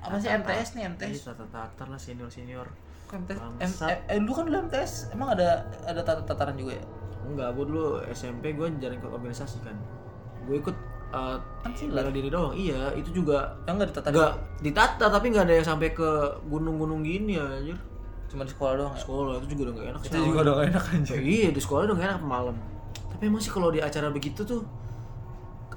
Apa 0.03 0.19
sih 0.19 0.29
MTS 0.31 0.75
nih 0.75 0.83
MTS 0.95 1.31
tata 1.31 1.45
tatar 1.47 1.87
lah 1.87 1.99
senior 1.99 2.27
senior 2.27 2.67
MTS 3.13 3.39
M, 3.39 3.71
eh, 3.87 3.97
eh, 4.09 4.19
lu 4.19 4.33
kan 4.33 4.43
dulu 4.49 4.57
MTS 4.67 5.13
emang 5.13 5.37
ada 5.37 5.69
ada 5.85 6.01
tat- 6.01 6.25
tataran 6.25 6.57
juga 6.57 6.81
ya? 6.81 6.85
Enggak 7.23 7.55
gue 7.55 7.65
dulu 7.69 7.85
SMP 8.11 8.57
gue 8.57 8.67
jarang 8.81 8.97
ikut 8.99 9.11
organisasi 9.13 9.63
kan. 9.63 9.77
Gue 10.49 10.59
ikut 10.59 10.75
uh, 11.13 11.37
kan 11.61 11.71
bela 11.77 12.09
diri 12.09 12.27
doang. 12.33 12.51
Iya 12.57 12.91
itu 12.97 13.23
juga 13.23 13.53
yang 13.69 13.79
nggak 13.79 13.89
ditatar 13.95 14.11
nggak 14.11 14.33
ditata 14.65 15.05
tapi 15.07 15.25
nggak 15.31 15.45
ada 15.45 15.55
yang 15.61 15.67
sampai 15.67 15.93
ke 15.93 16.09
gunung-gunung 16.49 17.05
gini 17.05 17.37
ya 17.37 17.45
anjir. 17.45 17.77
Cuma 18.27 18.43
di 18.43 18.51
sekolah 18.51 18.73
doang 18.81 18.93
ya? 18.97 19.01
sekolah 19.05 19.33
itu 19.45 19.47
juga 19.53 19.61
udah 19.69 19.73
gak 19.77 19.87
enak 19.93 20.01
itu 20.09 20.17
juga 20.25 20.39
udah 20.41 20.53
gak 20.57 20.67
enak 20.73 20.83
anjir 20.89 21.13
Ya, 21.13 21.21
iya 21.21 21.49
di 21.53 21.61
sekolah 21.61 21.81
udah 21.85 21.95
gak 22.01 22.07
enak 22.17 22.21
malam. 22.25 22.55
Tapi 23.13 23.23
emang 23.29 23.41
sih 23.45 23.53
kalau 23.53 23.69
di 23.69 23.77
acara 23.77 24.09
begitu 24.09 24.41
tuh 24.41 24.65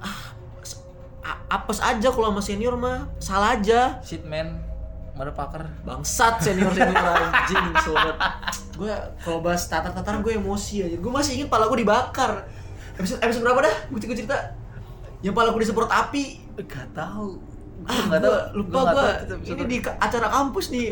ah 0.01 0.37
apes 1.47 1.79
aja 1.79 2.07
kalau 2.11 2.31
sama 2.31 2.41
senior 2.43 2.75
mah. 2.75 3.07
Salah 3.19 3.55
aja. 3.59 3.99
Shit 4.03 4.23
man. 4.27 4.63
Motherfucker. 5.17 5.65
Bangsat 5.87 6.43
senior 6.43 6.71
senior 6.75 7.01
anjing 7.01 7.65
sobat. 7.81 8.17
Gue 8.77 8.93
kalau 9.23 9.41
bahas 9.41 9.65
tatar 9.65 9.89
tataran 9.89 10.21
gue 10.21 10.37
emosi 10.37 10.85
aja 10.85 10.97
gue 10.99 11.11
masih 11.11 11.41
inget 11.41 11.49
pala 11.49 11.65
gue 11.71 11.81
dibakar. 11.81 12.45
Episode 12.97 13.19
episode 13.25 13.43
berapa 13.43 13.65
dah? 13.65 13.75
Gue 13.89 13.99
gue 14.03 14.17
cerita. 14.17 14.37
Yang 15.25 15.33
pala 15.33 15.49
gue 15.55 15.61
disemprot 15.65 15.89
api. 15.89 16.23
Gak 16.61 16.93
tahu. 16.93 17.41
Ah 17.87 17.97
nggak 18.09 18.19
gua 18.19 18.29
tahu. 18.51 18.57
lupa 18.59 18.79
gue 18.91 19.09
ini 19.53 19.63
di 19.65 19.77
acara 19.85 20.27
kampus 20.27 20.65
nih. 20.69 20.91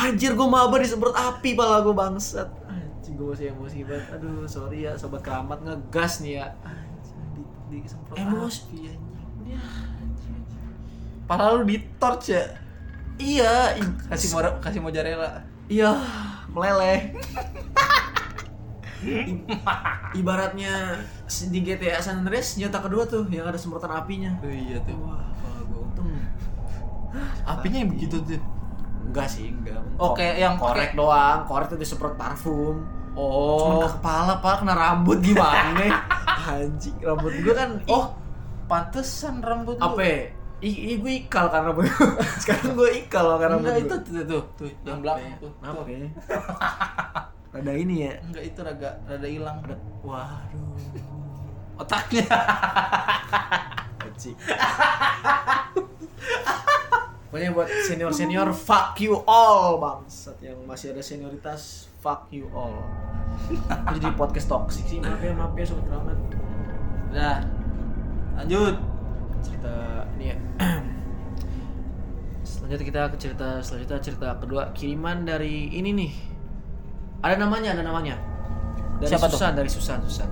Anjir 0.00 0.32
gue 0.34 0.48
maba 0.48 0.76
disemprot 0.80 1.14
api 1.14 1.54
pala 1.54 1.84
gue 1.86 1.94
bangsat. 1.94 2.48
Anjing 2.66 3.14
gue 3.14 3.26
masih 3.30 3.46
emosi 3.54 3.86
banget. 3.86 4.18
Aduh 4.18 4.48
sorry 4.50 4.90
ya 4.90 4.98
sobat 4.98 5.22
keramat. 5.22 5.62
Ngegas 5.62 6.24
nih 6.24 6.42
ya 6.42 6.46
Anjir, 7.64 7.72
di, 7.72 7.78
di 7.80 7.88
semprot 7.88 8.16
Emosi. 8.16 8.60
anjing. 8.84 9.00
Padahal 11.24 11.52
lu 11.60 11.64
di 11.64 11.78
torch 11.96 12.28
ya? 12.28 12.44
Iya 13.14 13.78
kasih 14.10 14.28
mora, 14.34 14.58
kasih 14.58 14.82
mozzarella 14.82 15.46
iya 15.64 15.96
meleleh. 16.50 17.14
I- 19.04 19.44
ibaratnya 20.16 20.96
di 21.28 21.58
GTA 21.60 22.00
San 22.00 22.24
Andreas 22.24 22.56
senjata 22.56 22.80
kedua 22.80 23.04
tuh 23.04 23.24
yang 23.28 23.46
ada 23.46 23.56
semprotan 23.56 23.92
apinya. 23.92 24.32
Oh, 24.40 24.48
iya 24.48 24.80
tuh. 24.82 24.96
Wah 24.98 25.24
gue 25.64 25.78
untung. 25.78 26.08
Apinya 27.44 27.78
yang 27.80 27.90
begitu 27.92 28.16
tuh? 28.20 28.40
Enggak 29.04 29.28
sih 29.28 29.52
enggak. 29.52 29.78
Oh, 29.96 30.12
kayak 30.12 30.36
yang 30.40 30.54
korek 30.56 30.92
doang 30.92 31.44
korek 31.44 31.68
tuh 31.68 31.78
disemprot 31.78 32.16
parfum 32.16 32.82
oh 33.14 33.58
Cuman 33.58 33.76
ke 33.80 33.90
kepala 33.94 34.32
pak 34.38 34.54
kena 34.60 34.74
rambut 34.74 35.18
gimana 35.18 35.86
anjing 36.50 36.96
rambut 36.98 37.32
gue 37.32 37.54
kan 37.54 37.70
oh 37.86 38.12
pantesan 38.64 39.38
rambut 39.38 39.76
lu 39.76 39.84
apa 39.84 40.00
ya? 40.00 40.20
I, 40.60 40.70
i- 40.70 40.98
gue 40.98 41.12
ikal 41.20 41.46
kan 41.46 41.64
rambut 41.64 41.84
sekarang 42.42 42.74
gue 42.74 42.90
ikal 42.98 43.36
rambut 43.36 43.62
enggak 43.62 43.76
gue. 43.76 43.84
itu 43.84 43.96
tuh 44.02 44.22
tuh, 44.24 44.42
tuh 44.56 44.68
yang 44.82 45.00
belakang 45.00 45.32
tuh 45.38 45.52
Kenapa 45.54 45.80
Tuh. 45.80 45.88
ya? 45.88 45.98
Rada 47.54 47.72
ini 47.72 47.94
ya. 48.02 48.12
enggak 48.20 48.44
itu 48.44 48.58
rada 48.60 48.90
rada 49.04 49.28
hilang 49.28 49.58
Waduh. 50.02 50.74
otaknya 51.76 52.26
Anjing. 54.00 54.36
Pokoknya 57.26 57.50
buat 57.50 57.66
senior-senior 57.84 58.48
fuck 58.52 58.94
you 59.00 59.18
all 59.24 59.74
bangsat 59.76 60.38
yang 60.38 60.54
masih 60.64 60.94
ada 60.94 61.02
senioritas 61.02 61.90
fuck 62.04 62.28
you 62.28 62.44
all. 62.52 62.84
Jadi 63.96 64.12
podcast 64.12 64.46
toxic 64.46 64.84
sih 64.84 65.00
maaf 65.00 65.24
ya 65.24 65.32
maaf 65.32 65.56
ya 65.56 65.64
sobat 65.64 65.84
keramat. 65.88 66.18
Nah, 67.10 67.38
lanjut. 68.36 68.76
Cerita 69.40 69.74
ini 70.14 70.24
ya. 70.30 70.36
Selanjutnya 72.44 72.84
kita 72.84 73.00
ke 73.08 73.16
cerita 73.16 73.48
selanjutnya 73.64 74.00
cerita 74.04 74.28
kedua 74.36 74.68
kiriman 74.76 75.24
dari 75.24 75.72
ini 75.72 75.90
nih. 75.96 76.12
Ada 77.24 77.40
namanya, 77.40 77.72
ada 77.72 77.82
namanya. 77.88 78.20
Dari 79.00 79.08
Siapa 79.08 79.26
tuh? 79.32 79.40
Susan, 79.40 79.52
dari 79.56 79.70
Susan, 79.72 79.98
Susan. 80.04 80.28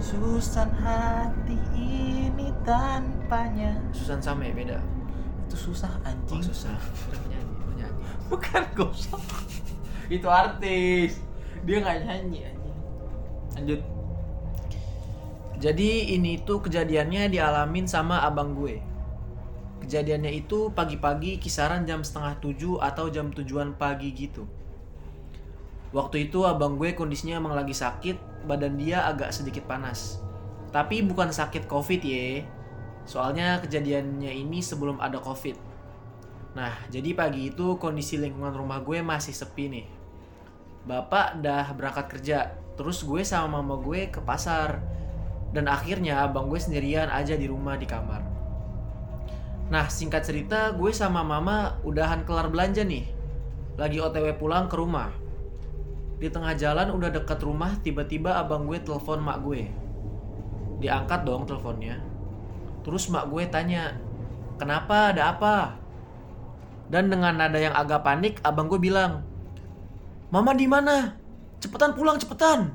Susan 0.00 0.68
hati 0.80 1.58
ini 1.76 2.48
tanpanya. 2.64 3.76
Susan 3.92 4.24
sama 4.24 4.48
ya 4.48 4.56
beda. 4.56 4.78
Itu 5.48 5.56
susah 5.68 5.92
Oh, 6.00 6.08
anjing. 6.08 6.40
susah. 6.40 6.72
Udah 7.12 7.20
penyanyi, 7.20 7.52
penyanyi. 7.60 8.00
Bukan 8.32 8.62
gosok. 8.72 9.20
Itu 10.08 10.28
artis. 10.32 11.20
Dia 11.68 11.84
nggak 11.84 11.98
nyanyi. 12.04 12.48
Lanjut. 13.56 13.80
Jadi 15.58 16.14
ini 16.14 16.38
tuh 16.40 16.62
kejadiannya 16.64 17.34
dialamin 17.34 17.84
sama 17.84 18.22
abang 18.22 18.54
gue. 18.54 18.78
Kejadiannya 19.82 20.30
itu 20.30 20.70
pagi-pagi 20.70 21.42
kisaran 21.42 21.82
jam 21.82 22.06
setengah 22.06 22.38
tujuh 22.38 22.78
atau 22.78 23.10
jam 23.10 23.34
tujuan 23.34 23.74
pagi 23.74 24.14
gitu. 24.14 24.46
Waktu 25.90 26.28
itu 26.28 26.44
abang 26.44 26.76
gue 26.78 26.92
kondisinya 26.92 27.40
emang 27.40 27.56
lagi 27.56 27.72
sakit, 27.74 28.46
badan 28.46 28.78
dia 28.78 29.08
agak 29.08 29.34
sedikit 29.34 29.64
panas. 29.66 30.20
Tapi 30.70 31.02
bukan 31.02 31.32
sakit 31.32 31.66
covid 31.66 32.04
ye. 32.04 32.44
Soalnya 33.08 33.58
kejadiannya 33.64 34.30
ini 34.30 34.60
sebelum 34.60 35.00
ada 35.00 35.18
covid. 35.18 35.56
Nah, 36.54 36.76
jadi 36.92 37.16
pagi 37.18 37.50
itu 37.50 37.80
kondisi 37.80 38.20
lingkungan 38.20 38.54
rumah 38.54 38.84
gue 38.84 39.00
masih 39.02 39.32
sepi 39.34 39.64
nih. 39.72 39.97
Bapak 40.86 41.42
dah 41.42 41.72
berangkat 41.74 42.06
kerja, 42.18 42.54
terus 42.78 43.02
gue 43.02 43.24
sama 43.26 43.58
mama 43.58 43.80
gue 43.82 44.12
ke 44.12 44.20
pasar. 44.22 44.78
Dan 45.50 45.64
akhirnya 45.66 46.28
abang 46.28 46.52
gue 46.52 46.60
sendirian 46.60 47.08
aja 47.08 47.32
di 47.32 47.48
rumah 47.48 47.80
di 47.80 47.88
kamar. 47.88 48.20
Nah, 49.68 49.88
singkat 49.88 50.24
cerita, 50.24 50.72
gue 50.72 50.92
sama 50.92 51.20
mama 51.20 51.76
udahan 51.84 52.24
kelar 52.24 52.48
belanja 52.48 52.84
nih. 52.84 53.04
Lagi 53.76 54.00
OTW 54.00 54.36
pulang 54.40 54.68
ke 54.68 54.76
rumah. 54.76 55.12
Di 56.18 56.26
tengah 56.32 56.56
jalan 56.56 56.90
udah 56.90 57.12
deket 57.12 57.38
rumah, 57.44 57.76
tiba-tiba 57.84 58.40
abang 58.40 58.64
gue 58.64 58.80
telepon 58.80 59.20
mak 59.22 59.38
gue. 59.44 59.70
Diangkat 60.82 61.22
dong 61.22 61.44
teleponnya. 61.44 62.00
Terus 62.82 63.12
mak 63.12 63.28
gue 63.28 63.44
tanya, 63.46 63.94
"Kenapa? 64.56 65.14
Ada 65.14 65.36
apa?" 65.36 65.56
Dan 66.88 67.12
dengan 67.12 67.36
nada 67.36 67.60
yang 67.60 67.76
agak 67.76 68.02
panik, 68.02 68.40
abang 68.42 68.72
gue 68.72 68.80
bilang, 68.80 69.20
"Mama 70.28 70.52
di 70.52 70.68
mana? 70.68 71.16
Cepetan 71.60 71.96
pulang, 71.96 72.20
cepetan." 72.20 72.74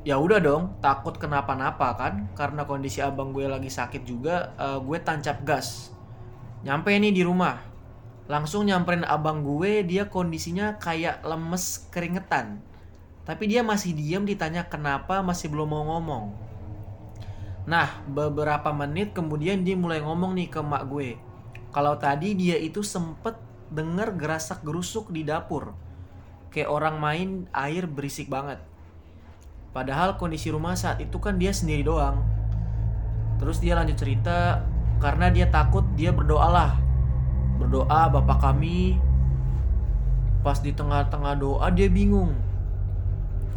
Ya 0.00 0.16
udah 0.16 0.40
dong, 0.40 0.80
takut 0.80 1.20
kenapa-napa 1.20 1.92
kan? 1.92 2.32
Karena 2.32 2.64
kondisi 2.64 3.04
abang 3.04 3.36
gue 3.36 3.44
lagi 3.44 3.68
sakit 3.68 4.02
juga, 4.08 4.56
eh, 4.56 4.78
gue 4.80 4.98
tancap 5.00 5.44
gas. 5.44 5.92
Nyampe 6.64 6.92
nih 6.96 7.12
di 7.12 7.20
rumah. 7.20 7.60
Langsung 8.24 8.64
nyamperin 8.64 9.04
abang 9.04 9.44
gue, 9.44 9.84
dia 9.84 10.08
kondisinya 10.08 10.80
kayak 10.80 11.20
lemes 11.20 11.84
keringetan. 11.92 12.64
Tapi 13.28 13.44
dia 13.44 13.60
masih 13.60 13.92
diam 13.92 14.24
ditanya 14.24 14.64
kenapa 14.64 15.20
masih 15.20 15.52
belum 15.52 15.68
mau 15.68 15.84
ngomong. 15.84 16.32
Nah, 17.68 18.00
beberapa 18.08 18.72
menit 18.72 19.12
kemudian 19.12 19.60
dia 19.60 19.76
mulai 19.76 20.00
ngomong 20.00 20.32
nih 20.32 20.48
ke 20.48 20.60
mak 20.64 20.88
gue. 20.88 21.20
Kalau 21.70 21.94
tadi 22.00 22.32
dia 22.32 22.56
itu 22.56 22.80
sempet 22.80 23.36
denger 23.68 24.16
gerasak 24.16 24.64
gerusuk 24.64 25.12
di 25.12 25.22
dapur. 25.28 25.76
Kayak 26.50 26.70
orang 26.70 26.98
main 26.98 27.28
air 27.54 27.86
berisik 27.86 28.26
banget. 28.26 28.58
Padahal 29.70 30.18
kondisi 30.18 30.50
rumah 30.50 30.74
saat 30.74 30.98
itu 30.98 31.22
kan 31.22 31.38
dia 31.38 31.54
sendiri 31.54 31.86
doang. 31.86 32.26
Terus 33.38 33.62
dia 33.62 33.78
lanjut 33.78 33.94
cerita 33.94 34.66
karena 34.98 35.30
dia 35.30 35.46
takut 35.46 35.86
dia 35.94 36.10
berdoalah. 36.10 36.74
Berdoa 37.62 38.10
Bapak 38.10 38.42
kami. 38.42 38.98
Pas 40.42 40.58
di 40.58 40.74
tengah-tengah 40.74 41.38
doa 41.38 41.70
dia 41.70 41.86
bingung. 41.86 42.34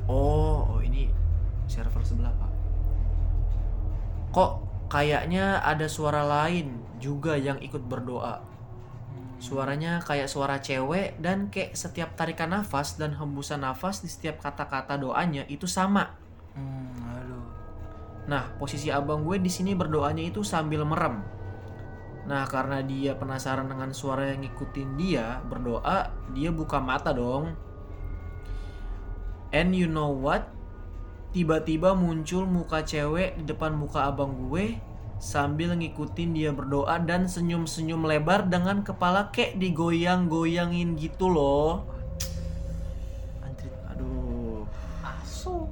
Oh, 0.05 0.77
oh 0.77 0.79
ini 0.83 1.09
server 1.65 2.03
sebelah, 2.05 2.31
Pak. 2.35 2.51
Kok 4.35 4.51
kayaknya 4.91 5.63
ada 5.65 5.89
suara 5.89 6.21
lain 6.21 6.77
juga 7.01 7.33
yang 7.39 7.57
ikut 7.57 7.81
berdoa. 7.89 8.52
Suaranya 9.43 9.99
kayak 9.99 10.31
suara 10.31 10.63
cewek 10.63 11.19
dan 11.19 11.51
kayak 11.51 11.75
setiap 11.75 12.15
tarikan 12.15 12.55
nafas 12.55 12.95
dan 12.95 13.11
hembusan 13.11 13.59
nafas 13.59 13.99
di 13.99 14.07
setiap 14.07 14.39
kata-kata 14.39 14.95
doanya 14.95 15.43
itu 15.51 15.67
sama. 15.67 16.15
Hmm, 16.55 16.95
aduh. 17.03 17.43
Nah, 18.31 18.55
posisi 18.55 18.87
abang 18.87 19.27
gue 19.27 19.43
di 19.43 19.51
sini 19.51 19.75
berdoanya 19.75 20.23
itu 20.23 20.47
sambil 20.47 20.87
merem. 20.87 21.19
Nah, 22.23 22.47
karena 22.47 22.79
dia 22.87 23.19
penasaran 23.19 23.67
dengan 23.67 23.91
suara 23.91 24.31
yang 24.31 24.47
ngikutin 24.47 24.89
dia 24.95 25.43
berdoa, 25.43 26.07
dia 26.31 26.47
buka 26.47 26.79
mata 26.79 27.11
dong. 27.11 27.51
And 29.51 29.75
you 29.75 29.91
know 29.91 30.07
what? 30.07 30.47
Tiba-tiba 31.35 31.91
muncul 31.99 32.47
muka 32.47 32.87
cewek 32.87 33.35
di 33.35 33.43
depan 33.43 33.75
muka 33.75 34.07
abang 34.07 34.47
gue 34.47 34.79
sambil 35.21 35.73
ngikutin 35.77 36.35
dia 36.35 36.51
berdoa 36.51 36.99
dan 37.01 37.25
senyum-senyum 37.29 38.05
lebar 38.05 38.47
dengan 38.49 38.81
kepala 38.81 39.33
kayak 39.33 39.57
digoyang-goyangin 39.57 40.95
gitu 40.99 41.29
loh. 41.31 41.87
Aduh. 43.93 44.65
Asu. 45.03 45.67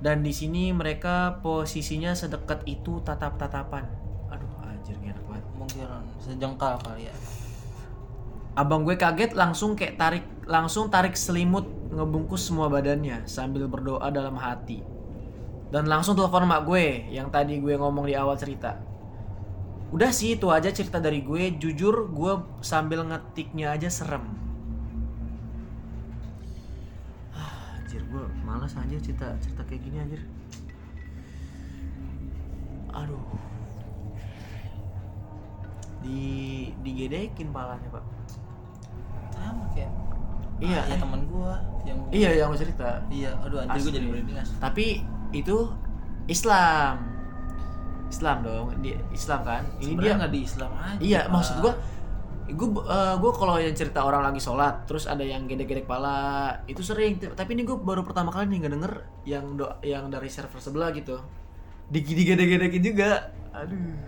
Dan 0.00 0.20
di 0.20 0.32
sini 0.36 0.72
mereka 0.72 1.40
posisinya 1.40 2.12
sedekat 2.12 2.62
itu 2.68 3.00
tatap-tatapan. 3.00 3.84
Aduh, 4.28 4.52
anjir 4.64 4.96
enak 5.00 5.24
banget. 5.24 5.44
Mungkin 5.56 5.86
sejengkal 6.20 6.76
kali 6.80 7.08
ya. 7.08 7.14
Abang 8.54 8.86
gue 8.86 8.94
kaget 8.94 9.34
langsung 9.34 9.74
kayak 9.74 9.98
tarik 9.98 10.24
langsung 10.46 10.86
tarik 10.86 11.18
selimut 11.18 11.66
ngebungkus 11.90 12.46
semua 12.46 12.70
badannya 12.70 13.26
sambil 13.26 13.66
berdoa 13.66 14.06
dalam 14.14 14.38
hati. 14.38 14.93
Dan 15.72 15.88
langsung 15.90 16.14
telepon 16.14 16.44
mak 16.46 16.64
gue 16.64 17.08
yang 17.10 17.28
tadi 17.32 17.58
gue 17.58 17.74
ngomong 17.76 18.06
di 18.08 18.14
awal 18.14 18.36
cerita. 18.36 18.78
Udah 19.94 20.10
sih 20.10 20.34
itu 20.34 20.50
aja 20.50 20.70
cerita 20.74 20.98
dari 20.98 21.22
gue. 21.22 21.54
Jujur 21.54 22.10
gue 22.10 22.32
sambil 22.60 23.06
ngetiknya 23.06 23.74
aja 23.74 23.86
serem. 23.86 24.26
Ah, 27.34 27.78
anjir 27.78 28.02
gue 28.02 28.24
malas 28.42 28.74
aja 28.74 28.96
cerita 28.98 29.34
cerita 29.38 29.62
kayak 29.66 29.82
gini 29.82 29.96
anjir. 30.02 30.22
Aduh. 32.94 33.22
Di 36.04 36.20
digedekin 36.84 37.48
palanya, 37.50 37.88
Pak. 37.90 38.04
Sama 39.34 39.66
kayak 39.74 39.90
Iya, 40.62 40.86
ya 40.86 40.94
eh. 40.94 41.00
teman 41.02 41.20
gua 41.26 41.58
yang 41.82 41.98
Iya 42.14 42.30
yang 42.38 42.48
lo 42.54 42.56
cerita. 42.56 43.02
Iya, 43.10 43.34
aduh 43.42 43.58
anjir 43.66 43.90
Asli. 43.90 43.94
jadi 43.98 44.06
merinding 44.06 44.38
as. 44.38 44.50
Tapi 44.62 45.02
itu 45.34 45.68
Islam. 46.30 47.10
Islam 48.08 48.46
dong, 48.46 48.66
di 48.78 48.94
Islam 49.10 49.42
kan. 49.42 49.62
Ini 49.82 49.98
dia 49.98 50.14
nggak 50.14 50.30
di 50.30 50.40
Islam 50.46 50.70
aja. 50.78 51.00
Iya, 51.02 51.20
maksud 51.26 51.58
gua 51.58 51.74
gue 52.44 52.68
gue 53.18 53.32
kalau 53.40 53.56
yang 53.56 53.72
cerita 53.72 54.04
orang 54.04 54.20
lagi 54.20 54.36
sholat 54.36 54.84
terus 54.84 55.08
ada 55.08 55.24
yang 55.24 55.48
gede-gede 55.50 55.82
kepala 55.82 56.52
itu 56.70 56.84
sering. 56.84 57.18
Tapi 57.18 57.50
ini 57.58 57.66
gue 57.66 57.74
baru 57.74 58.06
pertama 58.06 58.30
kali 58.30 58.46
nih 58.54 58.58
nggak 58.62 58.74
denger 58.78 58.92
yang 59.26 59.44
do 59.58 59.66
yang 59.82 60.06
dari 60.12 60.30
server 60.30 60.62
sebelah 60.62 60.94
gitu. 60.94 61.18
Di 61.90 62.00
digede-gedekin 62.04 62.82
juga. 62.84 63.34
Aduh. 63.50 63.98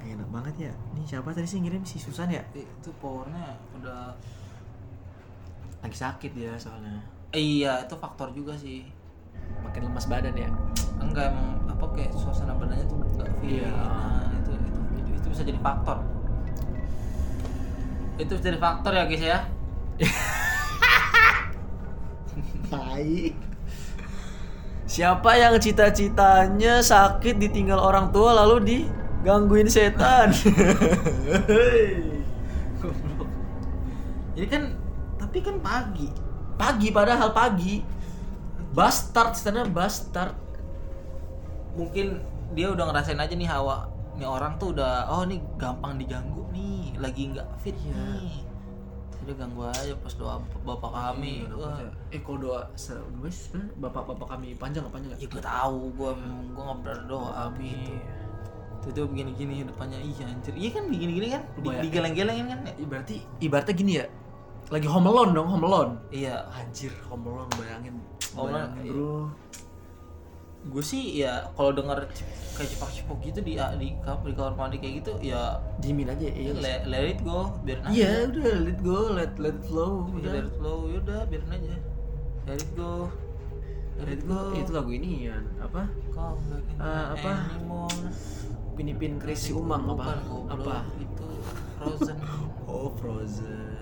Gak 0.00 0.08
enak 0.16 0.28
banget 0.30 0.70
ya. 0.70 0.72
Ini 0.94 1.02
siapa 1.04 1.34
tadi 1.34 1.46
sih 1.50 1.60
ngirim? 1.60 1.82
Si 1.82 1.98
Susan 1.98 2.30
ya? 2.30 2.40
Itu 2.54 2.94
powernya 3.02 3.58
udah 3.82 4.14
lagi 5.82 5.96
sakit 5.98 6.30
dia 6.32 6.54
soalnya. 6.56 6.98
eh, 6.98 7.15
iya 7.36 7.84
itu 7.84 7.94
faktor 8.00 8.32
juga 8.32 8.56
sih 8.56 8.88
makin 9.60 9.92
lemas 9.92 10.08
badan 10.08 10.32
ya 10.32 10.48
enggak 10.96 11.30
emang 11.36 11.60
apa 11.68 11.84
kayak 11.92 12.16
suasana 12.16 12.56
badannya 12.56 12.88
tuh 12.88 12.96
enggak 12.96 13.28
fit 13.44 13.60
Iya. 13.60 13.68
nah 13.68 14.32
itu, 14.40 14.50
itu 14.56 14.80
itu 14.96 15.10
itu 15.20 15.26
bisa 15.28 15.42
jadi 15.44 15.60
faktor 15.60 16.00
itu 18.16 18.32
bisa 18.32 18.44
jadi 18.48 18.56
faktor 18.58 18.92
ya 18.96 19.04
guys 19.04 19.20
ya 19.22 19.38
Baik. 22.66 23.34
Siapa 24.86 25.38
yang 25.38 25.54
cita-citanya 25.62 26.82
sakit 26.82 27.38
ditinggal 27.38 27.78
orang 27.78 28.10
tua 28.10 28.34
lalu 28.34 28.56
digangguin 29.22 29.70
setan? 29.70 30.34
Jadi 34.36 34.46
kan 34.50 34.62
tapi 35.16 35.38
kan 35.40 35.56
pagi. 35.62 36.10
Pagi 36.56 36.88
padahal 36.90 37.30
pagi. 37.30 37.80
Bastard, 38.72 39.32
sana 39.32 39.64
bastard. 39.64 40.36
Mungkin 41.76 42.20
dia 42.52 42.72
udah 42.72 42.88
ngerasain 42.88 43.16
aja 43.16 43.32
nih 43.32 43.48
hawa 43.48 43.88
nih 44.16 44.24
orang 44.24 44.56
tuh 44.56 44.72
udah 44.72 45.12
oh 45.12 45.28
nih 45.28 45.36
gampang 45.60 46.00
diganggu 46.00 46.48
nih, 46.48 46.96
lagi 46.96 47.28
nggak 47.36 47.44
fit 47.60 47.76
Iya. 47.76 47.92
nih. 47.92 48.32
Jadi 49.20 49.32
ganggu 49.36 49.62
aja 49.66 49.92
pas 50.00 50.14
doa 50.14 50.36
bapak 50.64 50.88
kami. 50.88 51.44
Wah, 51.52 51.84
Eh 52.08 52.20
kalau 52.24 52.38
doa 52.40 52.60
sebenarnya 52.72 53.28
sebenarnya 53.28 53.76
bapak-bapak 53.76 54.26
kami 54.30 54.56
panjang 54.56 54.80
nggak 54.86 54.94
panjang 54.94 55.10
nggak? 55.12 55.20
ya 55.20 55.28
gue 55.28 55.42
tahu 55.44 55.80
gue 55.92 56.10
gue 56.48 56.62
nggak 56.64 56.80
berdoa 56.80 57.42
gitu. 57.60 57.92
Itu 58.80 58.88
tuh 58.94 59.04
begini-gini 59.10 59.54
depannya 59.66 59.98
iya 60.00 60.24
anjir. 60.30 60.54
Iya 60.56 60.70
kan 60.80 60.84
begini-gini 60.88 61.26
kan? 61.32 61.42
Di, 61.42 61.60
Lumayan. 61.60 61.82
digeleng-gelengin 61.84 62.46
kan 62.48 62.58
ya? 62.64 62.72
Ibaratnya 62.78 63.18
ibaratnya 63.42 63.74
gini 63.74 63.92
ya. 64.00 64.06
Lagi 64.66 64.86
home 64.90 65.06
alone 65.06 65.30
dong, 65.30 65.46
home 65.46 65.64
alone. 65.64 65.92
Iya. 66.10 66.42
Anjir, 66.50 66.90
home 67.06 67.22
alone 67.30 67.50
bayangin. 67.54 67.94
Home 68.34 68.50
Alone, 68.50 68.74
Bayangin, 68.74 68.82
iya. 68.82 68.92
bro. 68.92 69.14
Gue 70.66 70.82
sih 70.82 71.22
ya 71.22 71.46
kalau 71.54 71.70
denger 71.70 72.10
kayak 72.58 72.68
cipak-cipok 72.74 73.18
gitu 73.22 73.38
di 73.38 73.54
di, 73.54 73.88
di 74.02 74.32
kamar 74.34 74.52
mandi 74.58 74.82
kayak 74.82 74.98
gitu 74.98 75.12
ya 75.22 75.62
Dimin 75.78 76.10
aja 76.10 76.26
iya. 76.26 76.50
let, 76.58 76.82
let 76.90 77.06
it 77.06 77.20
go 77.22 77.54
biarin 77.62 77.86
aja. 77.86 77.94
Iya, 77.94 78.10
udah 78.26 78.54
let 78.66 78.78
go, 78.82 78.98
let 79.14 79.32
let 79.38 79.54
it 79.54 79.62
flow. 79.70 80.10
Udah 80.10 80.18
Udah. 80.18 80.32
let 80.34 80.42
it 80.42 80.54
flow, 80.58 80.78
yaudah 80.90 81.20
biarin 81.30 81.50
aja. 81.54 81.74
Let 82.50 82.58
it 82.58 82.70
go. 82.74 82.92
Let 83.96 84.08
it 84.10 84.22
go. 84.26 84.40
Itu 84.58 84.70
lagu 84.74 84.90
ini 84.90 85.30
ya, 85.30 85.38
apa? 85.62 85.86
Kau 86.10 86.34
Ah, 86.82 87.14
apa? 87.14 87.32
anymore. 87.54 88.10
Pinipin 88.74 89.22
Crazy 89.22 89.54
Umang 89.54 89.86
apa? 89.88 90.18
Apa? 90.50 90.82
Itu 90.98 91.28
Frozen. 91.78 92.18
Oh, 92.66 92.90
Frozen. 92.98 93.75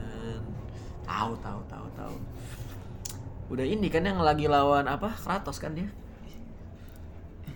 Tahu, 1.04 1.32
tahu, 1.38 1.60
tahu, 1.64 1.86
tahu. 1.94 2.14
Udah 3.46 3.62
ini 3.62 3.86
kan 3.86 4.02
yang 4.02 4.18
lagi 4.18 4.44
lawan 4.44 4.84
apa? 4.84 5.12
Kratos 5.12 5.58
kan 5.58 5.72
dia? 5.72 5.88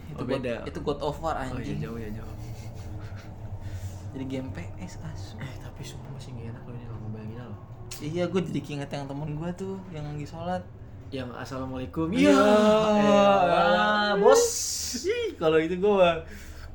itu 0.09 0.17
Oh, 0.17 0.25
God- 0.25 0.41
beda. 0.41 0.55
itu 0.65 0.79
God 0.81 0.99
of 1.01 1.17
War 1.19 1.33
Oh 1.33 1.39
iya 1.39 1.53
anjing. 1.55 1.79
jauh 1.79 1.97
ya 1.97 2.11
jauh. 2.11 2.35
Jadi 4.11 4.25
game 4.27 4.49
PS 4.51 4.99
asu. 5.01 5.37
Eh 5.37 5.53
tapi 5.59 5.81
sumpah 5.81 6.11
masih 6.11 6.33
gak 6.33 6.47
enak 6.51 6.63
loh 6.65 6.75
ini 6.75 6.87
loh 6.87 6.99
ngebayangin 6.99 7.39
loh. 7.45 7.59
Iya, 7.99 8.25
gue 8.27 8.41
jadi 8.43 8.61
keinget 8.61 8.91
yang 8.91 9.07
temen 9.07 9.31
gue 9.33 9.51
tuh 9.55 9.77
yang 9.89 10.05
lagi 10.07 10.25
sholat. 10.25 10.63
Yang 11.09 11.29
assalamualaikum. 11.37 12.09
Iya, 12.11 12.35
Eh, 12.35 14.11
bos. 14.19 14.43
Kalau 15.37 15.57
itu 15.57 15.77
gue 15.77 16.09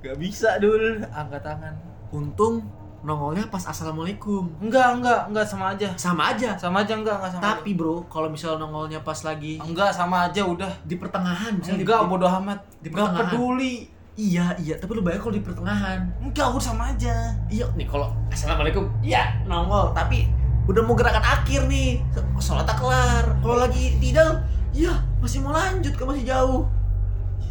gak 0.01 0.17
bisa 0.17 0.55
dul 0.57 1.03
angkat 1.05 1.41
tangan. 1.41 1.75
Untung 2.09 2.63
nongolnya 3.03 3.43
pas 3.47 3.59
assalamualaikum. 3.61 4.47
Enggak, 4.63 4.95
enggak, 4.97 5.21
enggak 5.27 5.45
sama 5.45 5.75
aja. 5.75 5.89
Sama 5.93 6.31
aja. 6.31 6.55
Sama 6.55 6.87
aja 6.87 6.95
enggak, 6.95 7.19
enggak 7.19 7.31
sama. 7.35 7.43
Tapi 7.43 7.75
bro, 7.75 8.07
kalau 8.07 8.31
misal 8.31 8.55
nongolnya 8.55 9.03
pas 9.03 9.19
lagi 9.21 9.59
aja. 9.59 9.67
enggak 9.67 9.91
sama 9.91 10.31
aja 10.31 10.41
udah. 10.41 10.71
di 10.81 10.95
pertengahan, 10.95 11.51
misalnya 11.53 11.83
Enggak, 11.83 11.99
di- 11.99 12.09
bodoh 12.09 12.31
amat. 12.39 12.59
di 12.79 12.87
Enggak 12.87 13.11
pertengahan. 13.11 13.27
peduli. 13.29 13.75
Iya, 14.13 14.45
iya. 14.57 14.75
Tapi 14.77 14.91
lu 14.93 15.01
bayar 15.01 15.19
kalau 15.19 15.33
di 15.33 15.43
pertengahan. 15.43 15.99
Enggak, 16.17 16.47
udah 16.47 16.63
sama 16.63 16.83
aja. 16.89 17.33
Iya 17.49 17.65
nih 17.73 17.85
kalau 17.85 18.07
assalamualaikum, 18.31 18.87
iya 19.03 19.35
nongol. 19.43 19.91
Tapi 19.91 20.29
udah 20.63 20.81
mau 20.81 20.95
gerakan 20.95 21.21
akhir 21.21 21.67
nih, 21.67 21.99
sholatnya 22.39 22.77
kelar. 22.77 23.25
Kalau 23.43 23.57
lagi 23.59 23.99
tidak, 23.99 24.47
iya 24.71 24.95
masih 25.19 25.43
mau 25.43 25.51
lanjut 25.51 25.91
kan 25.91 26.05
masih 26.07 26.23
jauh. 26.23 26.63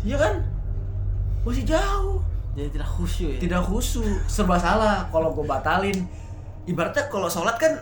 Iya 0.00 0.16
kan? 0.16 0.34
Masih 1.42 1.66
jauh. 1.66 2.22
Jadi 2.52 2.68
tidak 2.76 2.88
khusyuk 2.88 3.28
ya. 3.32 3.38
Tidak 3.40 3.62
khusyuk, 3.64 4.28
serba 4.28 4.60
salah. 4.60 5.08
Kalau 5.08 5.32
gue 5.32 5.44
batalin, 5.44 5.96
ibaratnya 6.68 7.08
kalau 7.08 7.28
sholat 7.28 7.56
kan 7.56 7.72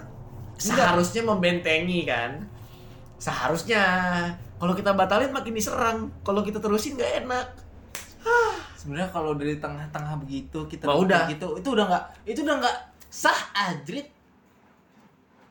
seharusnya 0.54 1.26
membentengi 1.26 2.06
kan. 2.06 2.38
Seharusnya. 3.18 3.82
Kalau 4.60 4.76
kita 4.76 4.94
batalin 4.94 5.32
makin 5.34 5.56
diserang. 5.56 6.12
Kalau 6.22 6.46
kita 6.46 6.62
terusin 6.62 6.94
nggak 6.94 7.26
enak. 7.26 7.46
Sebenarnya 8.80 9.12
kalau 9.12 9.36
dari 9.36 9.60
tengah-tengah 9.60 10.16
begitu 10.24 10.64
kita 10.64 10.88
Wah, 10.88 10.96
udah. 10.96 11.28
gitu, 11.28 11.60
itu 11.60 11.68
udah 11.68 11.84
enggak 11.84 12.04
itu 12.24 12.40
udah 12.40 12.56
enggak 12.64 12.76
sah 13.12 13.40
ajrit. 13.52 14.08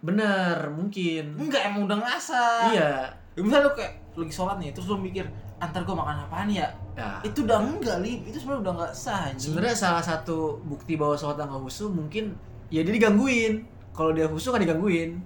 Bener, 0.01 0.57
mungkin. 0.73 1.37
Enggak 1.37 1.69
emang 1.69 1.85
udah 1.85 1.97
ngasah. 2.01 2.73
Iya. 2.73 2.91
Ya, 3.37 3.39
misalnya 3.45 3.69
lu 3.69 3.71
kayak 3.77 3.93
lagi 4.17 4.33
sholat 4.33 4.57
nih, 4.57 4.73
terus 4.73 4.89
lu 4.89 4.97
mikir 4.97 5.29
antar 5.59 5.83
gua 5.83 5.95
makan 6.03 6.27
apaan 6.27 6.47
ya? 6.51 6.67
Ya. 6.95 7.19
Itu 7.23 7.43
udah 7.43 7.59
enggak, 7.59 7.99
Lip. 8.03 8.27
Itu 8.27 8.39
sebenarnya 8.39 8.61
udah 8.63 8.73
enggak 8.79 8.93
sah. 8.95 9.31
Sebenarnya 9.35 9.75
salah 9.75 10.03
satu 10.03 10.59
bukti 10.63 10.95
bahwa 10.95 11.15
sholat 11.19 11.39
nggak 11.39 11.61
khusyuk 11.63 11.91
mungkin 11.91 12.35
ya 12.71 12.83
dia 12.83 12.93
digangguin. 12.95 13.67
Kalau 13.95 14.11
dia 14.15 14.27
khusyuk 14.27 14.55
nggak 14.55 14.63
digangguin. 14.65 15.19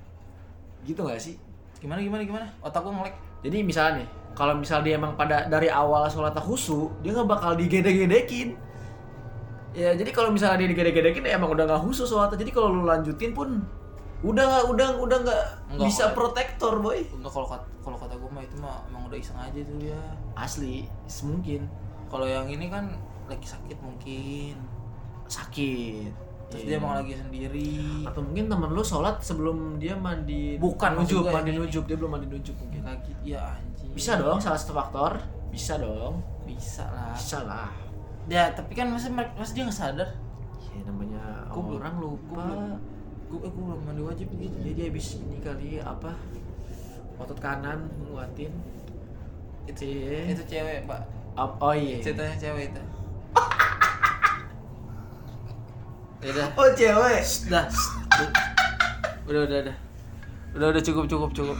Gitu 0.86 1.00
nggak 1.00 1.22
sih? 1.22 1.38
gimana 1.84 2.00
gimana 2.00 2.24
gimana? 2.24 2.48
Otak 2.64 2.80
gua 2.80 2.96
ngelek. 2.96 3.16
Jadi 3.44 3.58
misalnya 3.60 3.94
nih, 4.02 4.08
kalau 4.40 4.56
misal 4.56 4.80
dia 4.88 4.96
emang 4.96 5.20
pada 5.20 5.52
dari 5.52 5.68
awal 5.68 6.08
sholatnya 6.08 6.40
khusyuk, 6.40 6.96
dia 7.04 7.12
nggak 7.12 7.28
bakal 7.28 7.52
digede-gedekin. 7.60 8.56
ya 9.74 9.90
jadi 9.98 10.14
kalau 10.14 10.30
misalnya 10.30 10.62
dia 10.64 10.70
digede-gedekin 10.70 11.26
ya 11.26 11.36
emang 11.36 11.50
udah 11.50 11.66
nggak 11.66 11.82
khusus 11.82 12.06
sholatnya 12.06 12.38
jadi 12.46 12.54
kalau 12.54 12.70
lu 12.72 12.86
lanjutin 12.86 13.34
pun 13.34 13.66
udah 14.24 14.40
nggak 14.42 14.64
udah 14.70 14.88
udah 14.98 15.18
nggak 15.22 15.42
bisa 15.80 16.12
protektor 16.12 16.80
boy. 16.80 17.04
Enggak 17.06 17.30
kalau 17.30 17.46
kata 17.46 17.66
kalau 17.80 17.98
kata 17.98 18.16
gue 18.16 18.30
mah 18.30 18.42
itu 18.42 18.56
mah 18.56 18.80
emang 18.88 19.04
udah 19.06 19.18
iseng 19.18 19.36
aja 19.36 19.60
tuh 19.60 19.76
dia. 19.78 20.00
Asli. 20.34 20.88
Mungkin 21.22 21.68
kalau 22.08 22.24
yang 22.24 22.48
ini 22.48 22.68
kan 22.68 22.88
lagi 23.26 23.44
sakit 23.44 23.78
mungkin. 23.78 24.56
Sakit. 25.26 26.12
Terus 26.46 26.62
Iya. 26.64 26.70
dia 26.70 26.78
emang 26.78 26.94
lagi 26.96 27.14
sendiri. 27.14 27.72
Atau 28.06 28.22
mungkin 28.22 28.46
temen 28.46 28.70
lu 28.70 28.80
sholat 28.80 29.18
sebelum 29.20 29.76
dia 29.76 29.92
mandi 29.94 30.56
Bukan, 30.56 30.96
nujub 30.96 31.26
mandi 31.26 31.50
ini. 31.50 31.60
nujub 31.60 31.84
dia 31.84 31.98
belum 31.98 32.12
mandi 32.14 32.28
nujub 32.30 32.56
mungkin. 32.56 32.82
Lagi 32.86 33.12
ya 33.26 33.58
anjing. 33.58 33.90
Bisa 33.92 34.16
dong 34.16 34.38
salah 34.38 34.56
satu 34.56 34.72
faktor. 34.72 35.18
Bisa 35.50 35.76
dong. 35.76 36.22
Bisa 36.44 36.86
lah. 36.86 37.12
Bisa 37.12 37.42
lah. 37.44 37.70
Ya 38.26 38.54
tapi 38.54 38.72
kan 38.72 38.88
masa 38.88 39.10
mereka 39.10 39.36
masa 39.36 39.52
dia 39.52 39.64
nggak 39.66 39.76
sadar? 39.76 40.10
Ya 40.70 40.82
namanya 40.86 41.22
belum- 41.50 41.76
orang 41.76 41.96
lupa. 41.98 42.40
belum- 42.40 42.80
gue 43.34 43.42
eh, 43.42 43.50
gue 43.50 43.64
belum 43.66 43.82
mandi 43.82 44.02
wajib 44.06 44.30
gitu 44.38 44.58
jadi 44.62 44.94
habis 44.94 45.18
ini 45.18 45.42
kali 45.42 45.82
apa 45.82 46.14
otot 47.18 47.40
kanan 47.42 47.90
nguatin. 48.06 48.54
Itu 49.66 49.82
ya. 49.86 50.30
itu 50.38 50.44
cewek 50.46 50.86
pak. 50.86 51.02
Ap- 51.34 51.58
oh 51.58 51.74
iya. 51.74 51.98
Ceritanya 51.98 52.38
cewek 52.38 52.70
itu. 52.70 52.82
Ya 56.24 56.32
udah 56.32 56.48
oh 56.56 56.70
cewek. 56.72 57.20
Dah. 57.52 57.68
Udah 59.28 59.42
udah 59.44 59.58
udah. 59.68 59.76
Udah 60.56 60.68
udah 60.72 60.84
cukup 60.86 61.04
cukup 61.12 61.30
cukup. 61.36 61.58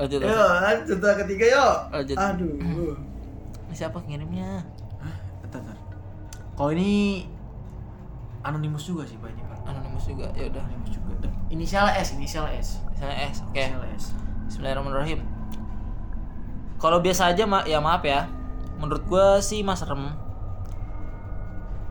Lanjut 0.00 0.20
Yo, 0.24 0.44
cerita 0.88 1.10
ketiga 1.20 1.44
yuk. 1.52 1.76
Lanjut. 1.92 2.16
Aduh. 2.16 2.96
Siapa 3.76 4.00
ngirimnya? 4.00 4.64
Bentar. 5.44 5.76
Kalau 6.56 6.72
ini 6.72 7.28
anonimus 8.40 8.88
juga 8.88 9.04
sih 9.04 9.20
Pak 9.20 9.28
ini 9.28 9.45
Anonimus 9.96 10.12
juga 10.12 10.28
ya 10.36 10.44
udah. 10.52 10.60
Anonimus 10.60 10.90
juga. 10.92 11.28
Inisial 11.48 11.86
S, 11.96 12.08
inisial 12.20 12.46
S. 12.52 12.68
misalnya 12.92 13.16
S 13.32 13.36
oke. 13.40 13.56
Inisial 13.56 13.84
S. 13.96 14.04
Bismillahirrahmanirrahim. 14.52 15.20
Kalau 16.76 17.00
biasa 17.00 17.32
aja 17.32 17.48
ma 17.48 17.64
ya 17.64 17.80
maaf 17.80 18.04
ya. 18.04 18.28
Menurut 18.76 19.08
gue 19.08 19.26
sih 19.40 19.64
mas 19.64 19.80
rem 19.80 20.12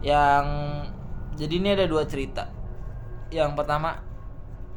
yang 0.06 0.46
jadi 1.34 1.54
ini 1.58 1.70
ada 1.74 1.90
dua 1.90 2.06
cerita. 2.06 2.46
Yang 3.34 3.58
pertama 3.58 4.06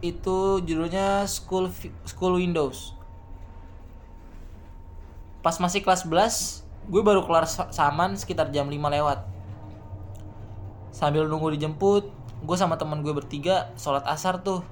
itu 0.01 0.65
judulnya 0.65 1.29
school 1.29 1.69
school 2.09 2.41
windows. 2.41 2.97
Pas 5.45 5.53
masih 5.61 5.85
kelas 5.85 6.09
11 6.09 6.65
gue 6.89 7.03
baru 7.05 7.29
kelar 7.29 7.45
sa- 7.45 7.69
saman 7.69 8.17
sekitar 8.17 8.49
jam 8.49 8.73
5 8.73 8.89
lewat. 8.89 9.21
Sambil 10.89 11.29
nunggu 11.29 11.53
dijemput 11.55 12.09
gue 12.49 12.57
sama 12.57 12.81
teman 12.81 13.05
gue 13.05 13.13
bertiga 13.13 13.77
sholat 13.77 14.09
asar 14.09 14.41
tuh. 14.41 14.65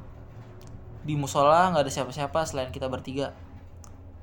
Di 1.05 1.13
musola 1.13 1.69
nggak 1.77 1.85
ada 1.85 1.93
siapa-siapa 1.93 2.49
selain 2.49 2.73
kita 2.73 2.89
bertiga. 2.89 3.37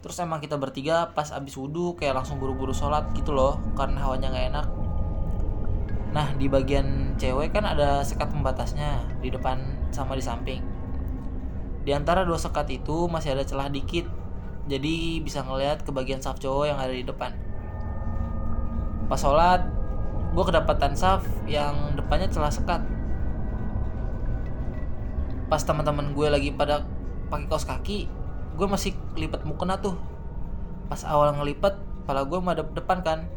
Terus 0.01 0.17
emang 0.25 0.41
kita 0.41 0.57
bertiga 0.57 1.13
pas 1.13 1.29
abis 1.29 1.53
wudhu 1.61 1.93
kayak 1.93 2.17
langsung 2.17 2.41
buru-buru 2.41 2.73
sholat 2.73 3.13
gitu 3.13 3.29
loh 3.29 3.61
karena 3.77 4.01
hawanya 4.01 4.33
nggak 4.33 4.45
enak. 4.57 4.67
Nah 6.17 6.33
di 6.33 6.49
bagian 6.49 7.13
cewek 7.21 7.53
kan 7.53 7.69
ada 7.69 8.01
sekat 8.01 8.33
pembatasnya 8.33 9.05
di 9.21 9.29
depan 9.29 9.61
sama 9.93 10.17
di 10.17 10.25
samping. 10.25 10.65
Di 11.85 11.93
antara 11.93 12.25
dua 12.25 12.41
sekat 12.41 12.73
itu 12.73 13.05
masih 13.05 13.37
ada 13.37 13.45
celah 13.45 13.69
dikit 13.69 14.09
jadi 14.65 15.21
bisa 15.21 15.45
ngeliat 15.45 15.85
ke 15.85 15.93
bagian 15.93 16.25
saf 16.25 16.41
cowok 16.41 16.73
yang 16.73 16.81
ada 16.81 16.89
di 16.89 17.05
depan. 17.05 17.37
Pas 19.05 19.21
sholat 19.21 19.61
gue 20.33 20.41
kedapatan 20.41 20.97
saf 20.97 21.21
yang 21.45 21.93
depannya 21.93 22.33
celah 22.33 22.49
sekat 22.49 22.81
pas 25.53 25.61
teman-teman 25.61 26.17
gue 26.17 26.27
lagi 26.33 26.49
pada 26.49 26.81
pakai 27.29 27.45
kaos 27.45 27.69
kaki 27.69 28.09
gue 28.57 28.65
masih 28.65 28.97
lipat 29.13 29.45
mukena 29.45 29.77
tuh. 29.77 29.93
Pas 30.89 31.05
awal 31.05 31.29
ngelipat 31.37 31.77
kepala 31.77 32.25
gue 32.25 32.41
madep 32.41 32.73
depan 32.73 33.05
kan. 33.05 33.29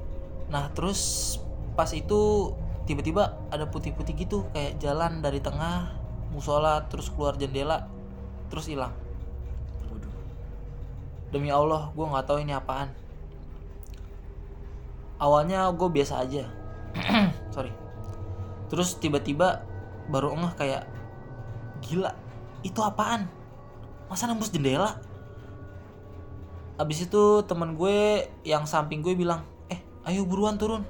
Nah 0.49 0.73
terus 0.73 1.37
pas 1.77 1.93
itu 1.93 2.57
tiba-tiba 2.89 3.37
ada 3.53 3.69
putih-putih 3.69 4.17
gitu 4.17 4.49
kayak 4.57 4.81
jalan 4.81 5.21
dari 5.21 5.45
tengah 5.45 5.93
musola 6.33 6.89
terus 6.89 7.13
keluar 7.13 7.37
jendela 7.37 7.85
terus 8.49 8.65
hilang. 8.65 8.97
Demi 11.29 11.53
Allah 11.53 11.93
gue 11.93 12.07
nggak 12.09 12.33
tahu 12.33 12.41
ini 12.41 12.57
apaan. 12.57 12.97
Awalnya 15.21 15.69
gue 15.69 15.89
biasa 15.93 16.25
aja. 16.25 16.49
Sorry. 17.55 17.77
Terus 18.73 18.97
tiba-tiba 18.97 19.69
baru 20.09 20.33
ngeh 20.33 20.57
kayak 20.57 20.97
gila 21.87 22.11
itu 22.67 22.83
apaan? 22.83 23.31
Masa 24.11 24.27
nembus 24.27 24.51
jendela? 24.51 24.99
Abis 26.77 27.09
itu 27.09 27.41
temen 27.47 27.79
gue 27.79 28.29
yang 28.45 28.69
samping 28.69 29.01
gue 29.01 29.17
bilang 29.17 29.47
eh 29.71 29.81
ayo 30.11 30.27
buruan 30.27 30.59
turun. 30.59 30.83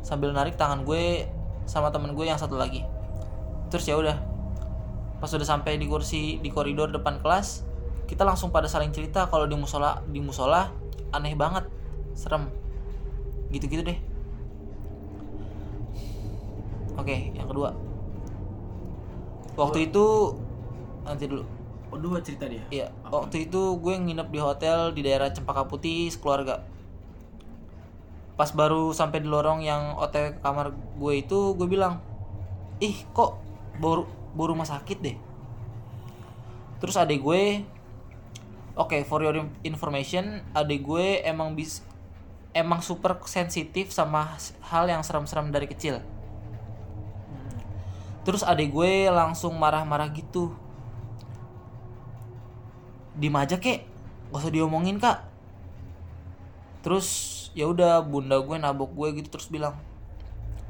Sambil 0.00 0.32
narik 0.32 0.56
tangan 0.56 0.86
gue 0.86 1.28
sama 1.68 1.92
temen 1.92 2.14
gue 2.16 2.24
yang 2.24 2.38
satu 2.38 2.56
lagi. 2.56 2.86
Terus 3.68 3.84
ya 3.86 3.98
udah 3.98 4.16
pas 5.20 5.28
udah 5.28 5.44
sampai 5.44 5.76
di 5.76 5.84
kursi 5.84 6.40
di 6.40 6.48
koridor 6.48 6.88
depan 6.88 7.20
kelas 7.20 7.68
kita 8.08 8.24
langsung 8.24 8.48
pada 8.48 8.64
saling 8.64 8.88
cerita 8.88 9.28
kalau 9.28 9.44
di 9.44 9.52
musola 9.52 10.00
di 10.08 10.18
musola 10.18 10.72
aneh 11.12 11.36
banget 11.36 11.68
serem. 12.16 12.48
Gitu-gitu 13.52 13.84
deh. 13.84 13.98
Oke 16.96 17.36
yang 17.36 17.46
kedua 17.46 17.89
waktu 19.60 19.92
itu 19.92 20.34
nanti 21.04 21.28
dulu 21.28 21.60
Oh, 21.90 21.98
dua 21.98 22.22
cerita 22.22 22.46
dia. 22.46 22.62
Iya, 22.70 22.86
waktu 23.10 23.50
itu 23.50 23.74
gue 23.82 23.94
nginep 23.98 24.30
di 24.30 24.38
hotel 24.38 24.94
di 24.94 25.02
daerah 25.02 25.34
Cempaka 25.34 25.66
Putih 25.66 26.06
sekeluarga. 26.06 26.62
Pas 28.38 28.54
baru 28.54 28.94
sampai 28.94 29.20
di 29.20 29.28
lorong 29.28 29.58
yang 29.60 29.98
OTW 29.98 30.38
ke 30.38 30.40
kamar 30.40 30.70
gue 30.70 31.14
itu, 31.18 31.58
gue 31.58 31.66
bilang, 31.66 31.98
ih 32.78 32.94
kok 33.10 33.42
baru 33.82 34.06
baru 34.38 34.54
rumah 34.54 34.70
sakit 34.70 34.98
deh. 35.02 35.16
Terus 36.78 36.94
adik 36.94 37.20
gue, 37.26 37.66
oke 38.78 38.96
for 39.10 39.26
your 39.26 39.42
information, 39.66 40.46
adik 40.54 40.86
gue 40.86 41.26
emang 41.26 41.58
bis 41.58 41.82
emang 42.54 42.86
super 42.86 43.18
sensitif 43.26 43.90
sama 43.90 44.38
hal 44.70 44.86
yang 44.86 45.02
serem-serem 45.02 45.50
dari 45.50 45.66
kecil. 45.66 45.98
Terus 48.20 48.44
adik 48.44 48.72
gue 48.76 49.08
langsung 49.08 49.56
marah-marah 49.56 50.12
gitu. 50.12 50.52
Diem 53.16 53.36
aja 53.36 53.56
kek. 53.56 53.88
Gak 54.30 54.40
usah 54.44 54.52
diomongin 54.52 55.00
kak. 55.00 55.24
Terus 56.84 57.08
ya 57.56 57.66
udah 57.66 58.04
bunda 58.04 58.38
gue 58.40 58.56
nabok 58.56 58.94
gue 58.94 59.20
gitu 59.20 59.28
terus 59.36 59.50
bilang 59.50 59.74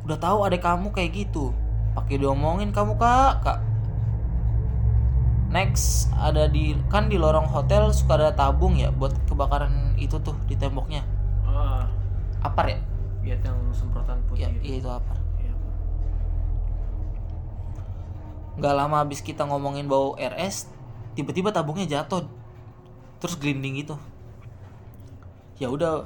udah 0.00 0.16
tahu 0.16 0.46
adek 0.46 0.62
kamu 0.62 0.94
kayak 0.94 1.26
gitu. 1.26 1.50
Pakai 1.98 2.22
diomongin 2.22 2.70
kamu 2.70 2.94
kak. 2.96 3.42
Kak. 3.42 3.58
Next 5.50 6.14
ada 6.14 6.46
di 6.46 6.78
kan 6.86 7.10
di 7.10 7.18
lorong 7.18 7.50
hotel 7.50 7.90
suka 7.90 8.14
ada 8.14 8.30
tabung 8.30 8.78
ya 8.78 8.94
buat 8.94 9.10
kebakaran 9.26 9.98
itu 9.98 10.22
tuh 10.22 10.38
di 10.46 10.54
temboknya. 10.54 11.02
Ah, 11.42 11.90
apar 12.46 12.70
ya? 12.70 12.78
Lihat 13.26 13.42
yang 13.42 13.58
semprotan 13.74 14.22
putih. 14.30 14.46
iya 14.62 14.78
itu 14.78 14.86
apar 14.86 15.20
nggak 18.60 18.74
lama 18.76 19.00
habis 19.00 19.24
kita 19.24 19.48
ngomongin 19.48 19.88
bau 19.88 20.12
RS 20.20 20.68
tiba-tiba 21.16 21.48
tabungnya 21.48 21.88
jatuh. 21.88 22.28
Terus 23.16 23.34
gelinding 23.40 23.80
gitu. 23.80 23.96
Ya 25.56 25.72
udah 25.72 26.04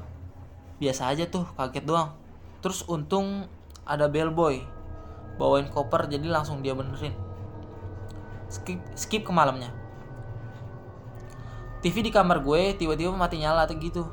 biasa 0.79 1.11
aja 1.11 1.27
tuh 1.27 1.43
kaget 1.59 1.83
doang. 1.83 2.15
Terus 2.63 2.87
untung 2.87 3.51
ada 3.83 4.07
bellboy 4.07 4.63
bawain 5.35 5.67
koper 5.67 6.07
jadi 6.07 6.31
langsung 6.31 6.63
dia 6.63 6.79
benerin. 6.79 7.13
Skip 8.47 8.79
skip 8.95 9.27
ke 9.27 9.33
malamnya. 9.35 9.75
TV 11.83 12.07
di 12.07 12.15
kamar 12.15 12.41
gue 12.41 12.79
tiba-tiba 12.79 13.11
mati 13.13 13.43
nyala 13.43 13.67
tuh 13.67 13.77
gitu. 13.83 14.07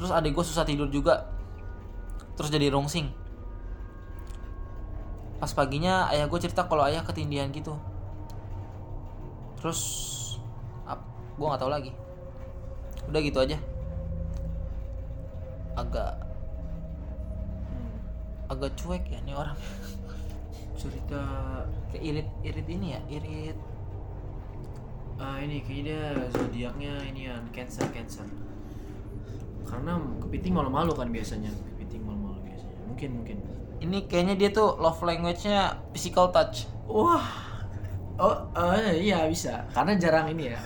Terus 0.00 0.08
adik 0.08 0.32
gue 0.32 0.44
susah 0.44 0.64
tidur 0.64 0.88
juga. 0.88 1.28
Terus 2.34 2.48
jadi 2.48 2.72
rungsing 2.72 3.19
pas 5.40 5.48
paginya 5.56 6.04
ayah 6.12 6.28
gue 6.28 6.36
cerita 6.36 6.68
kalau 6.68 6.84
ayah 6.84 7.00
ketindihan 7.00 7.48
gitu. 7.48 7.72
Terus 9.56 9.80
ap, 10.84 11.00
gue 11.40 11.46
nggak 11.48 11.60
tahu 11.64 11.72
lagi. 11.72 11.96
Udah 13.08 13.20
gitu 13.24 13.40
aja. 13.40 13.56
Agak 15.80 16.20
agak 18.52 18.70
cuek 18.76 19.08
ya 19.08 19.18
nih 19.24 19.32
orang. 19.32 19.56
Cerita 20.76 21.20
kayak 21.88 22.04
irit 22.04 22.28
irit 22.44 22.66
ini 22.68 22.86
ya 22.92 23.00
irit. 23.08 23.58
Ah 25.20 25.40
ini 25.40 25.64
kayaknya 25.64 25.84
dia 25.84 26.04
zodiaknya 26.36 26.92
ini 27.08 27.20
ya 27.32 27.36
cancer 27.56 27.88
cancer. 27.96 28.28
Karena 29.64 29.96
kepiting 30.20 30.52
malu-malu 30.52 30.92
kan 30.96 31.08
biasanya, 31.12 31.52
kepiting 31.52 32.02
malu-malu 32.04 32.42
biasanya. 32.44 32.80
Mungkin 32.88 33.10
mungkin 33.22 33.38
mungkin 33.40 33.69
Ini 33.80 34.04
kayaknya 34.04 34.34
dia 34.36 34.50
tuh 34.52 34.76
love 34.76 35.00
language-nya 35.00 35.80
physical 35.96 36.28
touch. 36.28 36.68
wah. 36.84 37.24
Oh, 38.20 38.36
oh 38.52 38.76
iya 38.92 39.24
bisa. 39.24 39.64
Karena 39.72 39.96
jarang 39.96 40.28
ini 40.28 40.52
ya. 40.52 40.58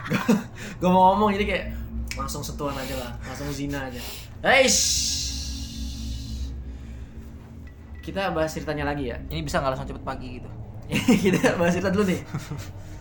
Gue 0.80 0.90
mau 0.92 1.16
ngomong 1.16 1.32
jadi 1.32 1.44
kayak 1.48 1.66
langsung 2.20 2.44
sentuhan 2.44 2.76
aja 2.76 3.00
lah. 3.00 3.10
Langsung 3.24 3.48
zina 3.48 3.88
aja. 3.88 4.00
Eish. 4.44 4.92
kita 8.04 8.36
bahas 8.36 8.52
ceritanya 8.52 8.84
lagi 8.84 9.08
ya. 9.08 9.16
Ini 9.32 9.40
bisa 9.40 9.64
nggak 9.64 9.72
langsung 9.72 9.88
cepet 9.88 10.04
pagi 10.04 10.28
gitu? 10.36 10.50
kita 11.24 11.56
bahas 11.56 11.72
cerita 11.72 11.88
dulu 11.88 12.04
nih. 12.12 12.20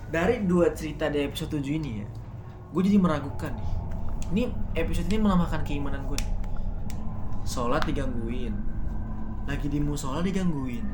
Dari 0.08 0.48
dua 0.48 0.72
cerita 0.72 1.12
di 1.12 1.20
episode 1.28 1.60
7 1.60 1.68
ini 1.76 1.92
ya 2.00 2.08
gue 2.74 2.82
jadi 2.82 2.98
meragukan 2.98 3.54
nih. 3.54 3.70
Ini 4.34 4.44
episode 4.82 5.06
ini 5.14 5.22
melemahkan 5.22 5.62
keimanan 5.62 6.10
gue 6.10 6.18
nih. 6.18 6.34
Sholat 7.46 7.86
digangguin 7.86 8.56
lagi 9.46 9.68
di 9.68 9.78
musola 9.78 10.20
digangguin 10.20 10.86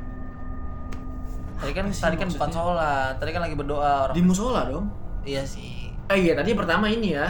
Tadi 1.55 1.71
kan 1.71 1.85
tadi 1.85 2.15
kan 2.15 2.29
bukan 2.29 2.49
sholat, 2.49 3.19
tadi 3.19 3.29
kan 3.29 3.43
lagi 3.43 3.51
berdoa 3.53 4.07
orang. 4.07 4.15
di 4.15 4.23
musola 4.23 4.63
dong 4.65 4.88
Iya 5.21 5.43
sih. 5.43 5.91
eh 6.07 6.17
iya 6.17 6.33
tadi 6.33 6.55
pertama 6.55 6.88
ini 6.88 7.13
ya 7.13 7.27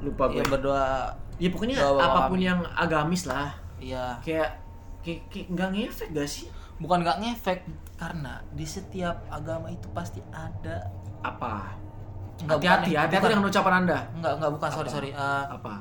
lupa 0.00 0.28
gue 0.28 0.38
Iya 0.38 0.44
berdoa. 0.46 0.88
ya 1.36 1.48
pokoknya 1.50 1.76
Doa 1.76 1.98
apa 1.98 2.18
pun 2.26 2.38
kami. 2.38 2.46
yang 2.46 2.60
agamis 2.70 3.26
lah 3.26 3.50
Iya. 3.76 4.14
kayak 4.20 4.62
kayak, 5.00 5.20
kayak 5.28 5.46
nggak 5.50 5.68
ngefek 5.70 6.08
gak 6.12 6.24
sih 6.24 6.46
Bukan 6.74 7.02
nggak 7.02 7.18
ngefek 7.18 7.58
karena 7.94 8.38
di 8.50 8.64
setiap 8.64 9.22
agama 9.28 9.68
itu 9.68 9.86
pasti 9.90 10.22
ada. 10.28 10.86
apa 11.20 11.74
Nggak, 12.36 12.56
hati-hati 12.56 12.90
hati-hati 12.94 13.26
dengan 13.28 13.46
ucapan 13.46 13.74
anda 13.80 13.98
Enggak, 14.12 14.32
enggak 14.36 14.50
bukan 14.52 14.68
sorry 14.68 14.82
Apa? 14.82 14.94
sorry. 14.94 15.10
Eh, 15.10 15.44
apa 15.50 15.74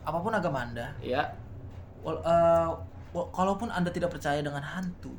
apa 0.00 0.18
pun 0.18 0.32
agama 0.32 0.58
anda, 0.62 0.86
ya 0.98 1.22
wal- 2.00 2.18
eh, 2.18 2.66
wal- 2.66 2.82
kalaupun 3.12 3.68
anda 3.68 3.88
tidak 3.88 4.10
percaya 4.10 4.38
dengan 4.38 4.60
hantu, 4.60 5.10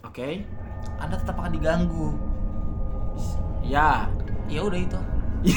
oke 0.00 0.44
anda 0.96 1.14
tetap 1.14 1.34
akan 1.34 1.50
diganggu. 1.50 2.14
ya 3.62 4.08
Ya 4.46 4.60
udah 4.60 4.76
itu. 4.76 4.98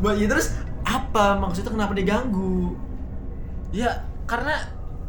Bah, 0.00 0.14
ya 0.14 0.26
terus 0.26 0.56
apa 0.80 1.36
maksudnya 1.36 1.68
kenapa 1.70 1.92
diganggu? 1.92 2.72
Ya 3.70 3.92
karena 4.24 4.56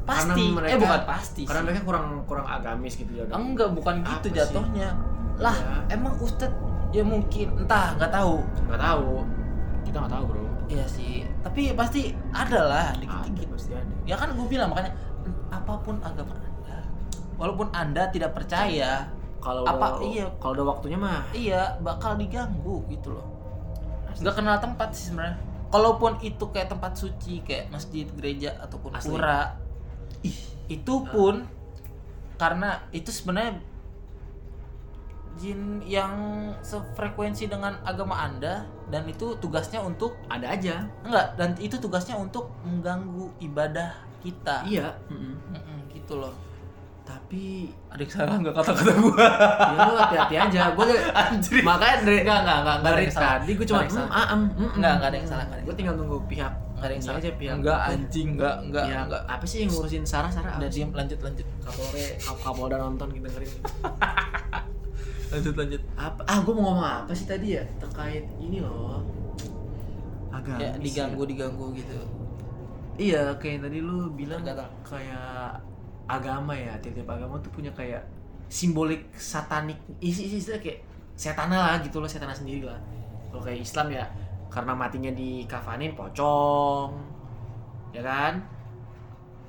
pasti. 0.03 0.27
Karena 0.43 0.55
mereka- 0.59 0.69
eh 0.69 0.77
bukan 0.77 1.01
pasti. 1.05 1.41
Karena 1.45 1.61
sih. 1.61 1.65
mereka 1.65 1.81
kurang 1.83 2.05
kurang 2.25 2.45
agamis 2.45 2.93
gitu 2.93 3.11
ya. 3.13 3.23
enggak 3.29 3.71
bukan 3.71 4.01
gitu 4.01 4.27
Apa 4.27 4.27
sih? 4.27 4.35
jatuhnya. 4.35 4.89
Lah, 5.39 5.55
Ya. 5.55 5.95
emang 5.95 6.19
Ustadz 6.19 6.51
ya 6.91 6.99
mungkin 7.01 7.47
entah 7.57 7.95
nggak 7.95 8.11
tahu. 8.11 8.43
Nggak 8.67 8.81
tahu. 8.81 9.09
Kita 9.81 9.95
nggak 10.03 10.11
tahu 10.11 10.23
bro. 10.27 10.43
Iya 10.67 10.85
sih, 10.85 11.25
tapi 11.41 11.73
pasti 11.73 12.13
ada 12.29 12.59
lah 12.61 12.85
Ada, 12.91 12.99
dikit-dikit. 12.99 13.47
pasti 13.49 13.71
ada. 13.73 13.93
Ya 14.03 14.13
kan 14.13 14.29
gue 14.29 14.45
bilang 14.45 14.69
makanya 14.69 14.91
apa 15.49 15.73
pun 15.81 15.97
agama 16.01 16.33
anda, 16.37 16.77
walaupun 17.37 17.67
anda 17.73 18.07
tidak 18.09 18.33
percaya, 18.33 19.09
Kalau 19.39 19.63
Apa- 19.63 20.03
udah, 20.03 20.11
iya. 20.11 20.27
kalau 20.35 20.51
udah 20.51 20.67
waktunya 20.67 20.99
mah 20.99 21.23
iya 21.31 21.79
bakal 21.79 22.19
diganggu 22.19 22.83
gitu 22.91 23.15
loh. 23.15 23.23
Nggak 24.19 24.35
kenal 24.35 24.59
tempat 24.59 24.91
sih 24.91 25.15
sebenarnya. 25.15 25.39
Kalaupun 25.71 26.19
itu 26.19 26.43
kayak 26.51 26.67
tempat 26.67 26.99
suci 26.99 27.39
kayak 27.47 27.71
masjid, 27.71 28.03
gereja 28.19 28.59
ataupun 28.59 28.91
Asli. 28.99 29.15
pura, 29.15 29.55
ih, 30.27 30.35
itu 30.67 30.95
pun 31.07 31.47
karena 32.35 32.83
itu 32.91 33.15
sebenarnya 33.15 33.63
jin 35.39 35.79
yang 35.87 36.11
sefrekuensi 36.59 37.47
dengan 37.47 37.79
agama 37.87 38.19
anda 38.19 38.67
dan 38.91 39.07
itu 39.07 39.39
tugasnya 39.39 39.79
untuk 39.79 40.19
ada 40.27 40.51
aja. 40.51 40.83
enggak 41.07 41.39
dan 41.39 41.55
itu 41.63 41.79
tugasnya 41.79 42.19
untuk 42.19 42.51
mengganggu 42.67 43.31
ibadah 43.39 43.95
kita. 44.19 44.55
Iya. 44.63 44.87
mm-mm. 45.07 45.33
Mm-mm, 45.49 45.77
gitu 45.89 46.15
loh. 46.15 46.33
Tapi 47.01 47.73
Ada 47.89 47.99
yang 47.99 48.13
salah 48.13 48.35
nggak 48.37 48.53
kata-kata 48.53 48.93
gua? 48.95 49.17
ya 49.73 49.79
lu 49.81 49.93
hati-hati 49.97 50.35
aja. 50.37 50.61
Gue 50.71 50.85
Anjir. 51.19 51.59
makanya 51.59 51.95
dari 52.03 52.17
enggak, 52.21 52.37
enggak 52.37 52.61
ada 52.61 52.85
dari 52.85 53.01
yang 53.01 53.09
salah. 53.11 53.29
tadi 53.33 53.49
gue 53.49 53.57
Nggak 53.57 53.67
cuma 53.67 53.79
yang 53.79 53.89
salah. 53.91 54.05
mm, 54.05 54.13
ah, 54.13 54.27
mm, 54.29 54.37
mm, 54.37 54.69
Enggak, 54.69 54.93
enggak 54.93 55.09
ada 55.09 55.17
yang 55.17 55.27
salah, 55.27 55.41
enggak 55.41 55.49
ada 55.49 55.57
yang 55.57 55.65
Gue 55.65 55.75
tinggal 55.75 55.95
nunggu 55.97 56.17
pihak 56.27 56.53
Enggak 56.69 56.85
ada 56.85 56.93
yang 56.93 57.03
salah. 57.03 57.17
aja 57.17 57.29
pihak 57.33 57.55
Enggak 57.55 57.79
anjing, 57.83 58.27
enggak, 58.31 58.55
enggak, 58.61 58.85
pihak 58.85 59.03
enggak. 59.03 59.21
apa 59.25 59.45
sih 59.45 59.57
yang 59.59 59.71
ngurusin 59.71 60.03
Sarah 60.03 60.29
Sarah 60.29 60.53
Udah 60.55 60.69
diam, 60.69 60.89
lanjut, 60.91 61.19
lanjut. 61.19 61.47
Kapolre 61.59 62.05
Kap- 62.15 62.39
Kapolda 62.39 62.75
nonton 62.77 63.07
kita 63.09 63.25
dengerin 63.25 63.51
Lanjut, 65.29 65.53
lanjut. 65.55 65.81
apa 65.95 66.21
ah 66.25 66.37
gue 66.39 66.53
mau 66.55 66.63
ngomong 66.67 66.87
apa 67.01 67.11
sih 67.11 67.25
tadi 67.25 67.47
ya 67.51 67.63
terkait 67.77 68.25
ini 68.37 68.59
loh 68.59 69.01
agak 70.29 70.57
Ya 70.57 70.69
diganggu, 70.75 71.21
diganggu 71.23 71.73
gitu. 71.73 71.97
Iya 72.99 73.31
kayak 73.39 73.63
tadi 73.63 73.79
lu 73.79 74.11
bilang 74.13 74.43
kayak 74.83 75.55
agama 76.09 76.51
ya 76.51 76.75
tiap-tiap 76.83 77.07
agama 77.07 77.39
tuh 77.39 77.51
punya 77.55 77.71
kayak 77.71 78.03
simbolik 78.51 79.07
satanik 79.15 79.79
isi 80.03 80.35
isi 80.35 80.51
kayak 80.59 80.83
setana 81.15 81.55
lah 81.55 81.75
gitu 81.79 82.03
loh 82.03 82.09
setana 82.09 82.35
sendiri 82.35 82.67
lah 82.67 82.79
kalau 83.31 83.41
kayak 83.45 83.63
Islam 83.63 83.87
ya 83.93 84.03
karena 84.49 84.73
matinya 84.73 85.11
di 85.13 85.45
kafanin 85.47 85.93
pocong 85.93 86.91
ya 87.93 88.01
kan 88.03 88.41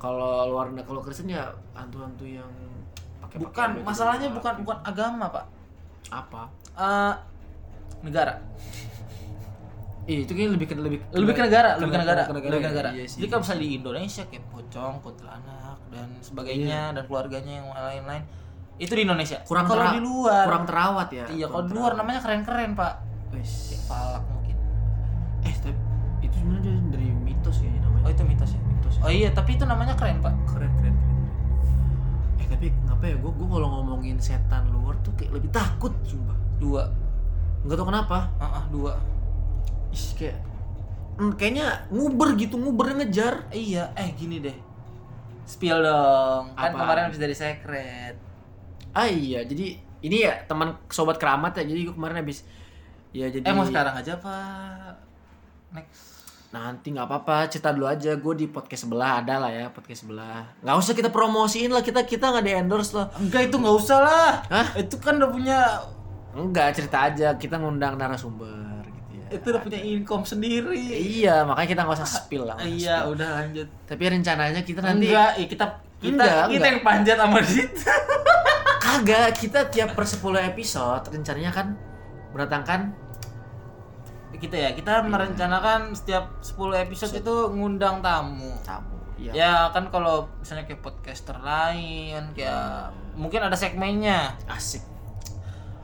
kalau 0.00 0.48
luar 0.48 0.72
kalau 0.84 1.00
Kristen 1.04 1.28
ya 1.28 1.44
hantu-hantu 1.76 2.24
yang 2.24 2.48
pakai 3.20 3.36
Bukan, 3.36 3.68
masalahnya 3.84 4.32
gelap. 4.32 4.36
bukan 4.40 4.54
bukan 4.64 4.78
agama, 4.80 5.26
Pak. 5.28 5.46
apa 6.10 6.42
Eh 6.80 7.14
negara. 8.00 8.40
Iya, 10.10 10.26
itu 10.26 10.32
kayaknya 10.34 10.52
lebih 10.58 10.66
ke 10.66 10.74
lebih 10.74 10.98
Lebih 11.14 11.34
ke 11.38 11.42
negara, 11.46 11.70
lebih 11.78 11.94
ke 11.94 12.00
negara, 12.02 12.22
ke 12.26 12.32
lebih 12.34 12.50
ke 12.50 12.68
negara. 12.74 12.90
Iya. 12.90 13.06
Jadi 13.06 13.26
kalau 13.30 13.40
misalnya 13.46 13.62
di 13.62 13.70
Indonesia 13.78 14.22
kayak 14.26 14.44
pocong, 14.50 14.94
kuntilanak 15.06 15.78
dan 15.94 16.08
sebagainya 16.18 16.80
dan 16.98 17.02
keluarganya 17.06 17.52
yang 17.62 17.68
lain-lain 17.70 18.24
itu 18.80 18.92
di 18.96 19.02
Indonesia. 19.04 19.38
kurang 19.44 19.68
kalau 19.68 19.92
di 19.92 20.00
luar 20.00 20.44
kurang 20.48 20.64
terawat 20.66 21.08
ya. 21.12 21.24
Iya, 21.30 21.46
kalau 21.46 21.64
di 21.68 21.72
luar 21.76 21.92
namanya 21.94 22.20
keren-keren, 22.24 22.72
Pak. 22.74 22.94
Wes. 23.36 23.86
Palak 23.86 24.24
mungkin. 24.26 24.56
Eh, 25.46 25.54
tapi 25.62 25.78
itu 26.26 26.34
sebenarnya 26.34 26.74
dari 26.90 27.08
mitos 27.12 27.56
kayaknya 27.60 27.80
namanya. 27.86 28.04
Oh, 28.08 28.10
itu 28.10 28.22
mitos 28.24 28.50
ya. 28.56 28.60
mitos. 28.66 28.94
Oh 29.04 29.12
iya, 29.12 29.28
tapi 29.30 29.54
itu 29.54 29.64
namanya 29.68 29.94
keren, 29.94 30.18
Pak. 30.18 30.34
keren 30.48 30.72
keren 30.80 30.94
keren. 30.96 31.20
Eh, 32.40 32.46
tapi 32.50 32.66
ngapa 32.88 33.04
ya 33.04 33.16
gue 33.20 33.30
gue 33.30 33.48
kalau 33.52 33.68
ngomongin 33.78 34.16
setan 34.18 34.64
luar 34.74 34.96
tuh 35.06 35.12
kayak 35.14 35.38
lebih 35.38 35.52
takut 35.54 35.94
sumpah. 36.02 36.34
Dua. 36.58 36.82
Nggak 37.62 37.76
tau 37.78 37.86
kenapa. 37.86 38.18
Ah, 38.40 38.58
ah, 38.58 38.64
dua. 38.72 38.96
Ih, 39.90 40.06
kayak 40.18 40.38
hmm, 41.18 41.32
kayaknya 41.36 41.66
nguber 41.90 42.38
gitu, 42.38 42.56
nguber 42.56 42.96
ngejar. 42.96 43.50
Iya, 43.50 43.90
eh 43.98 44.10
gini 44.14 44.40
deh. 44.40 44.56
Spill 45.44 45.82
dong. 45.82 46.54
Kan 46.54 46.70
Apa? 46.70 46.78
kemarin 46.86 47.02
habis 47.10 47.20
dari 47.20 47.34
secret. 47.34 48.14
Ah 48.94 49.10
iya, 49.10 49.42
jadi 49.42 49.78
ini 50.00 50.16
ya 50.22 50.46
teman 50.46 50.78
sobat 50.90 51.18
keramat 51.18 51.58
ya. 51.58 51.64
Jadi 51.66 51.90
gue 51.90 51.94
kemarin 51.94 52.22
habis 52.22 52.46
ya 53.10 53.26
jadi 53.26 53.42
Eh 53.42 53.54
mau 53.54 53.66
sekarang 53.66 53.94
aja 53.98 54.14
Pak. 54.18 54.94
Next. 55.74 56.10
Nanti 56.50 56.90
nggak 56.90 57.06
apa-apa, 57.06 57.46
cerita 57.46 57.70
dulu 57.70 57.86
aja. 57.86 58.14
Gue 58.18 58.34
di 58.34 58.46
podcast 58.50 58.86
sebelah 58.86 59.22
ada 59.22 59.38
lah 59.38 59.50
ya, 59.50 59.66
podcast 59.70 60.06
sebelah. 60.06 60.50
Nggak 60.62 60.76
usah 60.82 60.94
kita 60.98 61.10
promosiin 61.14 61.70
lah, 61.70 61.82
kita 61.82 62.02
kita 62.06 62.30
nggak 62.30 62.44
di 62.46 62.52
endorse 62.54 62.94
lah. 62.94 63.06
Enggak 63.18 63.50
itu 63.50 63.56
nggak 63.58 63.76
usah 63.78 63.98
lah. 64.02 64.30
Hah? 64.50 64.66
Itu 64.78 64.98
kan 64.98 65.18
udah 65.18 65.30
punya 65.30 65.58
Enggak, 66.30 66.78
cerita 66.78 67.10
aja. 67.10 67.34
Kita 67.34 67.58
ngundang 67.58 67.98
narasumber. 67.98 68.69
Itu 69.30 69.46
udah 69.54 69.62
punya 69.62 69.80
income 69.80 70.24
sendiri. 70.26 70.74
Iya, 70.98 71.46
makanya 71.46 71.68
kita 71.70 71.80
nggak 71.86 71.98
usah 72.02 72.10
spill 72.10 72.44
lah. 72.44 72.58
Iya, 72.60 73.06
spill. 73.06 73.12
udah 73.14 73.28
lanjut. 73.38 73.68
Tapi 73.86 74.02
rencananya 74.10 74.60
kita 74.66 74.80
nanti 74.82 75.06
Enggak, 75.08 75.30
iya, 75.38 75.46
kita 75.46 75.66
kita 76.00 76.10
Enggak, 76.10 76.34
kita 76.34 76.50
enggak. 76.50 76.70
yang 76.70 76.80
panjat 76.82 77.16
sama 77.16 77.38
di 77.40 77.50
situ. 77.50 77.82
kagak. 78.84 79.28
Kita 79.38 79.60
tiap 79.70 79.90
per 79.94 80.04
10 80.04 80.50
episode 80.50 81.04
rencananya 81.14 81.52
kan 81.54 81.66
mendatangkan 82.34 82.80
kita 84.40 84.56
ya, 84.56 84.70
kita 84.72 85.04
merencanakan 85.04 85.92
setiap 85.92 86.40
10 86.40 86.84
episode 86.88 87.12
itu 87.12 87.34
ngundang 87.52 88.00
tamu. 88.00 88.56
tamu. 88.64 88.96
Iya. 89.20 89.32
Ya 89.36 89.52
kan 89.68 89.92
kalau 89.92 90.32
misalnya 90.40 90.64
kayak 90.64 90.80
podcaster 90.80 91.36
lain 91.36 92.32
kayak 92.32 92.88
mungkin 93.20 93.44
ada 93.44 93.52
segmennya. 93.52 94.32
Asik. 94.48 94.80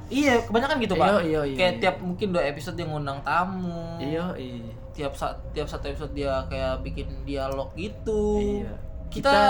Iya, 0.07 0.35
kebanyakan 0.43 0.77
gitu, 0.79 0.95
Pak. 0.95 1.07
iya, 1.23 1.41
iya, 1.43 1.57
kayak 1.57 1.73
iya. 1.73 1.81
tiap 1.81 1.97
mungkin 1.99 2.29
dua 2.31 2.45
episode 2.45 2.75
dia 2.75 2.87
ngundang 2.87 3.19
tamu. 3.21 3.99
Iya, 3.99 4.25
iya. 4.37 4.71
Tiap 4.93 5.13
sa- 5.13 5.37
tiap 5.51 5.67
satu 5.67 5.87
episode 5.87 6.13
dia 6.13 6.47
kayak 6.47 6.81
bikin 6.81 7.11
dialog 7.23 7.75
gitu. 7.75 8.39
Iya. 8.63 8.75
Kita, 9.07 9.31
Kita 9.31 9.43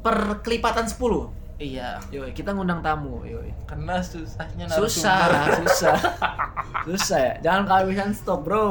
per 0.00 0.16
kelipatan 0.40 0.84
10. 0.84 1.30
iya, 1.56 1.98
Yoi, 2.10 2.30
kita 2.30 2.50
ngundang 2.50 2.80
tamu. 2.80 3.22
Yoi. 3.22 3.50
karena 3.64 3.98
susahnya 3.98 4.66
susah 4.68 5.18
narasumber. 5.24 5.54
susah 5.64 5.96
susah 6.84 7.18
ya 7.18 7.34
jangan 7.40 7.62
kehabisan 7.64 8.10
stok 8.12 8.40
bro 8.42 8.68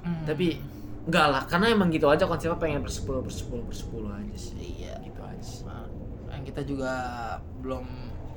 Hmm. 0.00 0.22
tapi 0.22 0.62
enggak 1.02 1.26
lah 1.26 1.42
karena 1.44 1.66
emang 1.68 1.90
gitu 1.90 2.06
aja 2.06 2.22
konsepnya 2.22 2.54
pengen 2.54 2.78
bersepuluh 2.78 3.20
bersepuluh 3.20 3.66
bersepuluh 3.66 4.14
aja 4.14 4.36
sih 4.38 4.54
iya. 4.78 4.94
gitu 5.02 5.18
aja 5.18 5.42
sih. 5.42 5.66
Yang 6.30 6.42
kita 6.46 6.60
juga 6.62 6.92
belum 7.58 7.82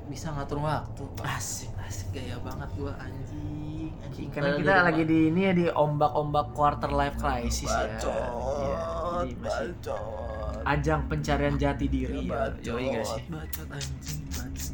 bisa 0.09 0.27
ngatur 0.29 0.59
waktu. 0.59 1.03
Asik 1.21 1.69
Asik 1.79 2.09
gaya 2.11 2.35
banget 2.39 2.69
gua 2.75 2.93
anjing. 2.97 3.93
Anjing. 3.99 4.27
karena 4.29 4.55
kita 4.55 4.73
lagi 4.83 5.03
di 5.03 5.17
ini 5.29 5.41
ya 5.41 5.53
di 5.53 5.65
ombak-ombak 5.67 6.51
quarter 6.51 6.89
life 6.89 7.15
crisis 7.15 7.65
ya 7.65 7.85
bacot, 7.87 8.13
Iya, 8.59 8.77
jadi 9.21 9.33
masih 9.35 9.69
bacot. 9.71 10.61
ajang 10.67 11.01
pencarian 11.05 11.55
jati 11.55 11.85
diri 11.87 12.19
ya. 12.23 12.49
Bacot, 12.49 12.65
Yoi 12.67 12.83
nggak 12.89 13.05
sih? 13.07 13.21
bacot 13.27 13.67
anjing, 13.67 14.19
bacot. 14.27 14.73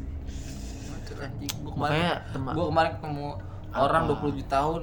Bacot 0.86 1.18
anjing. 1.18 1.52
Gua 1.58 1.70
kemarin, 1.70 1.92
Makanya 1.92 2.12
gua 2.50 2.66
kemarin 2.66 2.90
ketemu 2.94 3.26
Apa? 3.66 3.78
orang 3.78 4.02
27 4.06 4.46
tahun 4.46 4.82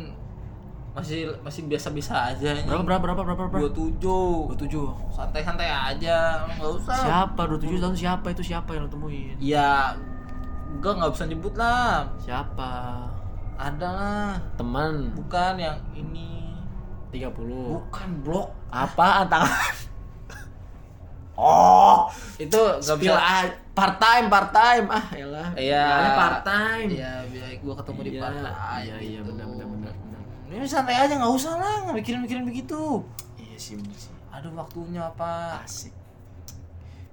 masih 0.93 1.19
masih 1.41 1.61
biasa-biasa 1.65 2.13
aja 2.31 2.47
anjing. 2.53 2.69
Berapa 2.69 2.85
berapa 2.85 3.21
berapa 3.23 3.25
berapa 3.25 3.43
berapa? 3.49 3.69
27. 3.73 3.97
27. 4.53 5.09
Santai-santai 5.11 5.65
aja, 5.67 6.17
nggak 6.51 6.71
usah. 6.71 6.95
Siapa 6.95 7.41
27 7.47 7.77
tahun 7.79 7.95
siapa 7.95 8.27
itu 8.29 8.43
siapa 8.43 8.69
yang 8.71 8.85
lo 8.85 8.89
temuin? 8.89 9.33
Ya, 9.37 9.97
gua 10.79 10.91
nggak 10.95 11.11
bisa 11.11 11.25
nyebut 11.25 11.53
lah. 11.53 12.07
Siapa? 12.17 12.71
Ada 13.53 13.89
lah. 13.89 14.31
Teman 14.55 15.13
Bukan 15.13 15.53
yang 15.57 15.77
ini. 15.93 16.55
30. 17.13 17.29
Bukan 17.77 18.09
blok. 18.25 18.49
Apaan 18.69 19.29
tangan? 19.33 19.75
Oh, 21.33 22.05
itu 22.37 22.53
nggak 22.53 22.97
bisa. 23.01 23.17
part 23.73 23.97
time, 23.97 24.29
part 24.29 24.53
time. 24.53 24.85
Ah, 24.85 25.05
elah. 25.13 25.49
Iya. 25.57 25.85
Part 26.13 26.39
time. 26.45 26.89
Iya, 26.93 27.25
biar 27.25 27.49
gua 27.57 27.73
ketemu 27.73 27.99
di 27.99 28.11
Iya, 28.13 28.21
partai. 28.21 28.81
iya, 28.85 28.95
iya, 29.01 29.19
benar, 29.25 29.45
benar, 29.49 29.65
benar, 29.65 29.93
benar. 29.97 30.21
Ini 30.53 30.67
santai 30.69 30.93
aja 30.93 31.13
nggak 31.17 31.33
usah 31.33 31.57
lah 31.57 31.75
nggak 31.89 31.95
mikirin-mikirin 31.97 32.45
begitu. 32.45 33.01
Iya 33.41 33.57
sih, 33.57 33.73
bener 33.73 33.97
sih. 33.97 34.13
Aduh 34.29 34.53
waktunya 34.53 35.01
apa? 35.01 35.57
Asik. 35.65 35.89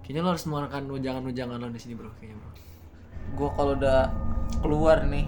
Kayaknya 0.05 0.21
lo 0.21 0.29
harus 0.33 0.45
mengeluarkan 0.45 0.83
ujangan-ujangan 0.91 1.57
lo 1.57 1.69
di 1.71 1.81
sini, 1.81 1.95
Bro. 1.97 2.13
Kayaknya, 2.21 2.37
Bro. 2.37 2.49
Gua 3.35 3.51
kalau 3.55 3.73
udah 3.79 4.11
keluar 4.61 5.07
nih 5.07 5.27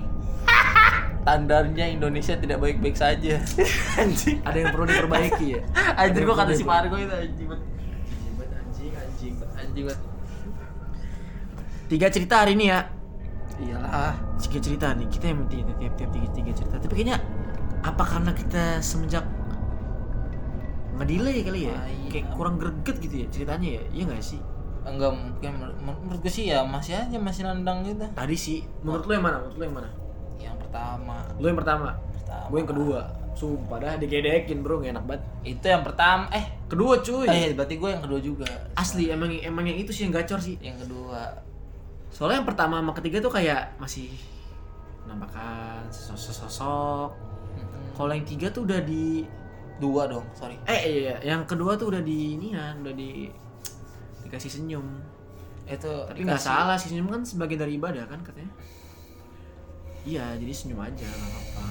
tandanya 1.27 1.87
Indonesia 1.87 2.35
tidak 2.35 2.59
baik-baik 2.59 2.97
saja. 2.99 3.38
anjing. 4.01 4.43
Ada 4.43 4.57
yang 4.59 4.71
perlu 4.75 4.87
diperbaiki 4.91 5.47
ya? 5.55 5.61
Anjing 6.03 6.25
gua 6.27 6.37
kata 6.43 6.53
si 6.57 6.65
Margo 6.67 6.97
itu 6.99 7.15
anjing 7.15 7.47
banget. 7.47 7.65
Anjing, 8.59 8.93
anjing. 8.97 9.35
Anjing 9.55 9.85
banget. 9.87 10.01
Tiga 11.87 12.07
cerita 12.09 12.35
hari 12.43 12.53
ini 12.57 12.67
ya. 12.73 12.81
Iyalah. 13.62 14.15
Tiga 14.41 14.59
cerita 14.59 14.87
nih. 14.97 15.07
Kita 15.12 15.25
yang 15.31 15.47
tiap 15.47 15.69
tiap 15.79 15.95
tiap 15.95 16.11
tiga, 16.11 16.29
tiga 16.35 16.51
cerita. 16.57 16.75
Tapi 16.81 16.93
kayaknya 16.97 17.19
apa 17.83 18.05
karena 18.07 18.33
kita 18.35 18.81
semenjak 18.83 19.27
ngedelay 20.99 21.43
kali 21.43 21.61
ya? 21.71 21.77
Ah, 21.77 21.87
iya. 21.88 22.09
Kayak 22.11 22.27
kurang 22.35 22.55
greget 22.59 22.97
gitu 22.99 23.15
ya 23.23 23.27
ceritanya 23.31 23.69
ya? 23.79 23.83
Iya 23.95 24.03
nggak 24.11 24.23
sih? 24.25 24.41
Enggak 24.83 25.11
mungkin 25.11 25.51
menur- 25.55 25.79
menurut 26.03 26.21
gue 26.21 26.33
sih 26.33 26.49
ya 26.49 26.61
masih 26.61 26.97
aja 26.97 27.16
masih 27.16 27.42
nandang 27.42 27.83
gitu. 27.83 28.03
Tadi 28.09 28.35
sih. 28.35 28.66
Menurut 28.83 29.05
lo 29.05 29.12
yang 29.12 29.23
mana? 29.23 29.37
Menurut 29.38 29.57
lo 29.57 29.64
yang 29.64 29.77
mana? 29.77 29.90
Yang 30.37 30.57
pertama. 30.59 31.16
Lo 31.37 31.47
yang 31.47 31.59
pertama. 31.59 31.88
Pertama. 32.12 32.47
Gue 32.49 32.59
yang 32.59 32.71
kedua. 32.71 33.01
Sumpah 33.33 33.79
dah 33.79 33.95
digedekin 33.97 34.61
bro, 34.61 34.77
gak 34.79 34.92
enak 34.92 35.05
banget. 35.07 35.23
Itu 35.42 35.64
yang 35.66 35.81
pertama. 35.81 36.29
Eh, 36.31 36.45
Kedua 36.68 37.01
cuy. 37.01 37.25
eh 37.27 37.53
berarti 37.53 37.75
gue 37.77 37.88
yang 37.88 38.03
kedua 38.03 38.21
juga. 38.21 38.49
Asli 38.75 39.09
emang 39.09 39.33
emang 39.33 39.64
yang 39.64 39.79
itu 39.79 39.88
sih 39.88 40.05
yang 40.05 40.12
gacor 40.12 40.37
sih. 40.37 40.57
Yang 40.59 40.85
kedua. 40.85 41.40
Soalnya 42.09 42.40
yang 42.40 42.49
pertama 42.49 42.77
sama 42.77 42.92
ketiga 42.92 43.18
tuh 43.18 43.33
kayak 43.33 43.73
masih 43.77 44.12
penampakan 45.03 45.83
sosok-sosok. 45.88 47.09
Kalau 47.92 48.12
yang 48.12 48.25
tiga 48.25 48.49
tuh 48.49 48.64
udah 48.64 48.81
di 48.81 49.25
Dua 49.75 50.07
dong, 50.07 50.23
sorry. 50.33 50.55
eh 50.62 50.79
iya, 50.79 50.95
iya. 50.95 51.16
yang 51.27 51.42
kedua 51.42 51.75
tuh 51.75 51.90
udah 51.90 51.99
di 51.99 52.38
inian, 52.38 52.87
udah 52.87 52.95
di 52.95 53.27
dikasih 54.33 54.49
senyum. 54.49 54.88
Itu 55.68 55.92
Tapi 56.09 56.25
nggak 56.25 56.40
salah 56.40 56.81
sih 56.81 56.88
senyum 56.88 57.12
kan 57.12 57.21
sebagian 57.21 57.68
dari 57.68 57.77
ibadah 57.77 58.09
kan 58.09 58.25
katanya. 58.25 58.49
Iya, 60.09 60.40
jadi 60.40 60.53
senyum 60.57 60.81
aja 60.81 61.05
nggak 61.05 61.29
apa-apa. 61.29 61.64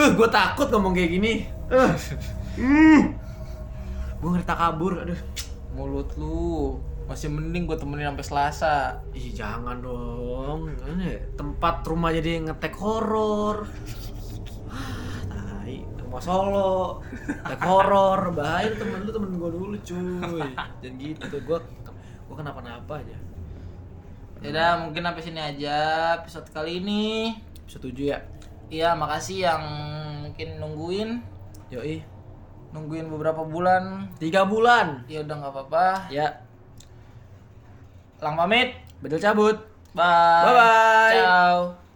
Eh, 0.00 0.10
gue 0.16 0.28
takut 0.32 0.66
ngomong 0.72 0.96
kayak 0.96 1.12
gini. 1.12 1.44
Eh, 1.68 1.92
gue 4.16 4.28
ngerti 4.32 4.48
kabur, 4.48 5.04
aduh. 5.04 5.20
Mulut 5.76 6.08
lu 6.16 6.80
masih 7.04 7.28
mending 7.28 7.68
gue 7.68 7.76
temenin 7.76 8.16
sampai 8.16 8.24
Selasa. 8.24 8.76
Ih 9.12 9.36
jangan 9.36 9.76
dong, 9.84 10.72
tempat 11.36 11.84
rumah 11.84 12.16
jadi 12.16 12.48
ngetek 12.48 12.74
horor. 12.80 13.68
Rumah 16.10 16.22
Solo, 16.26 16.98
ngetek 17.22 17.62
horor, 17.62 18.34
bahaya 18.34 18.74
temen 18.74 19.06
lu 19.06 19.14
temen 19.14 19.30
gue 19.38 19.50
dulu 19.54 19.76
cuy. 19.78 20.42
Jangan 20.82 20.94
gitu, 20.98 21.36
gue 21.38 21.58
gue 22.26 22.34
kenapa-napa 22.34 22.98
aja. 22.98 23.14
Yaudah, 24.42 24.82
mungkin 24.82 25.06
sampai 25.06 25.22
sini 25.22 25.38
aja 25.38 25.76
episode 26.18 26.50
kali 26.50 26.82
ini. 26.82 27.38
Setuju 27.70 28.02
ya? 28.10 28.18
Iya, 28.66 28.98
makasih 28.98 29.46
yang 29.46 29.62
mungkin 30.26 30.58
nungguin, 30.58 31.10
Yoi. 31.70 32.02
nungguin 32.74 33.06
beberapa 33.06 33.46
bulan. 33.46 34.10
Tiga 34.18 34.42
bulan. 34.42 35.06
Ya 35.06 35.22
udah 35.22 35.34
nggak 35.38 35.52
apa-apa. 35.54 36.10
Ya, 36.10 36.42
Lang 38.18 38.34
pamit. 38.34 38.74
bedel 38.98 39.22
cabut. 39.22 39.62
Bye. 39.94 40.42
Bye-bye. 40.42 41.14
Ciao. 41.22 41.89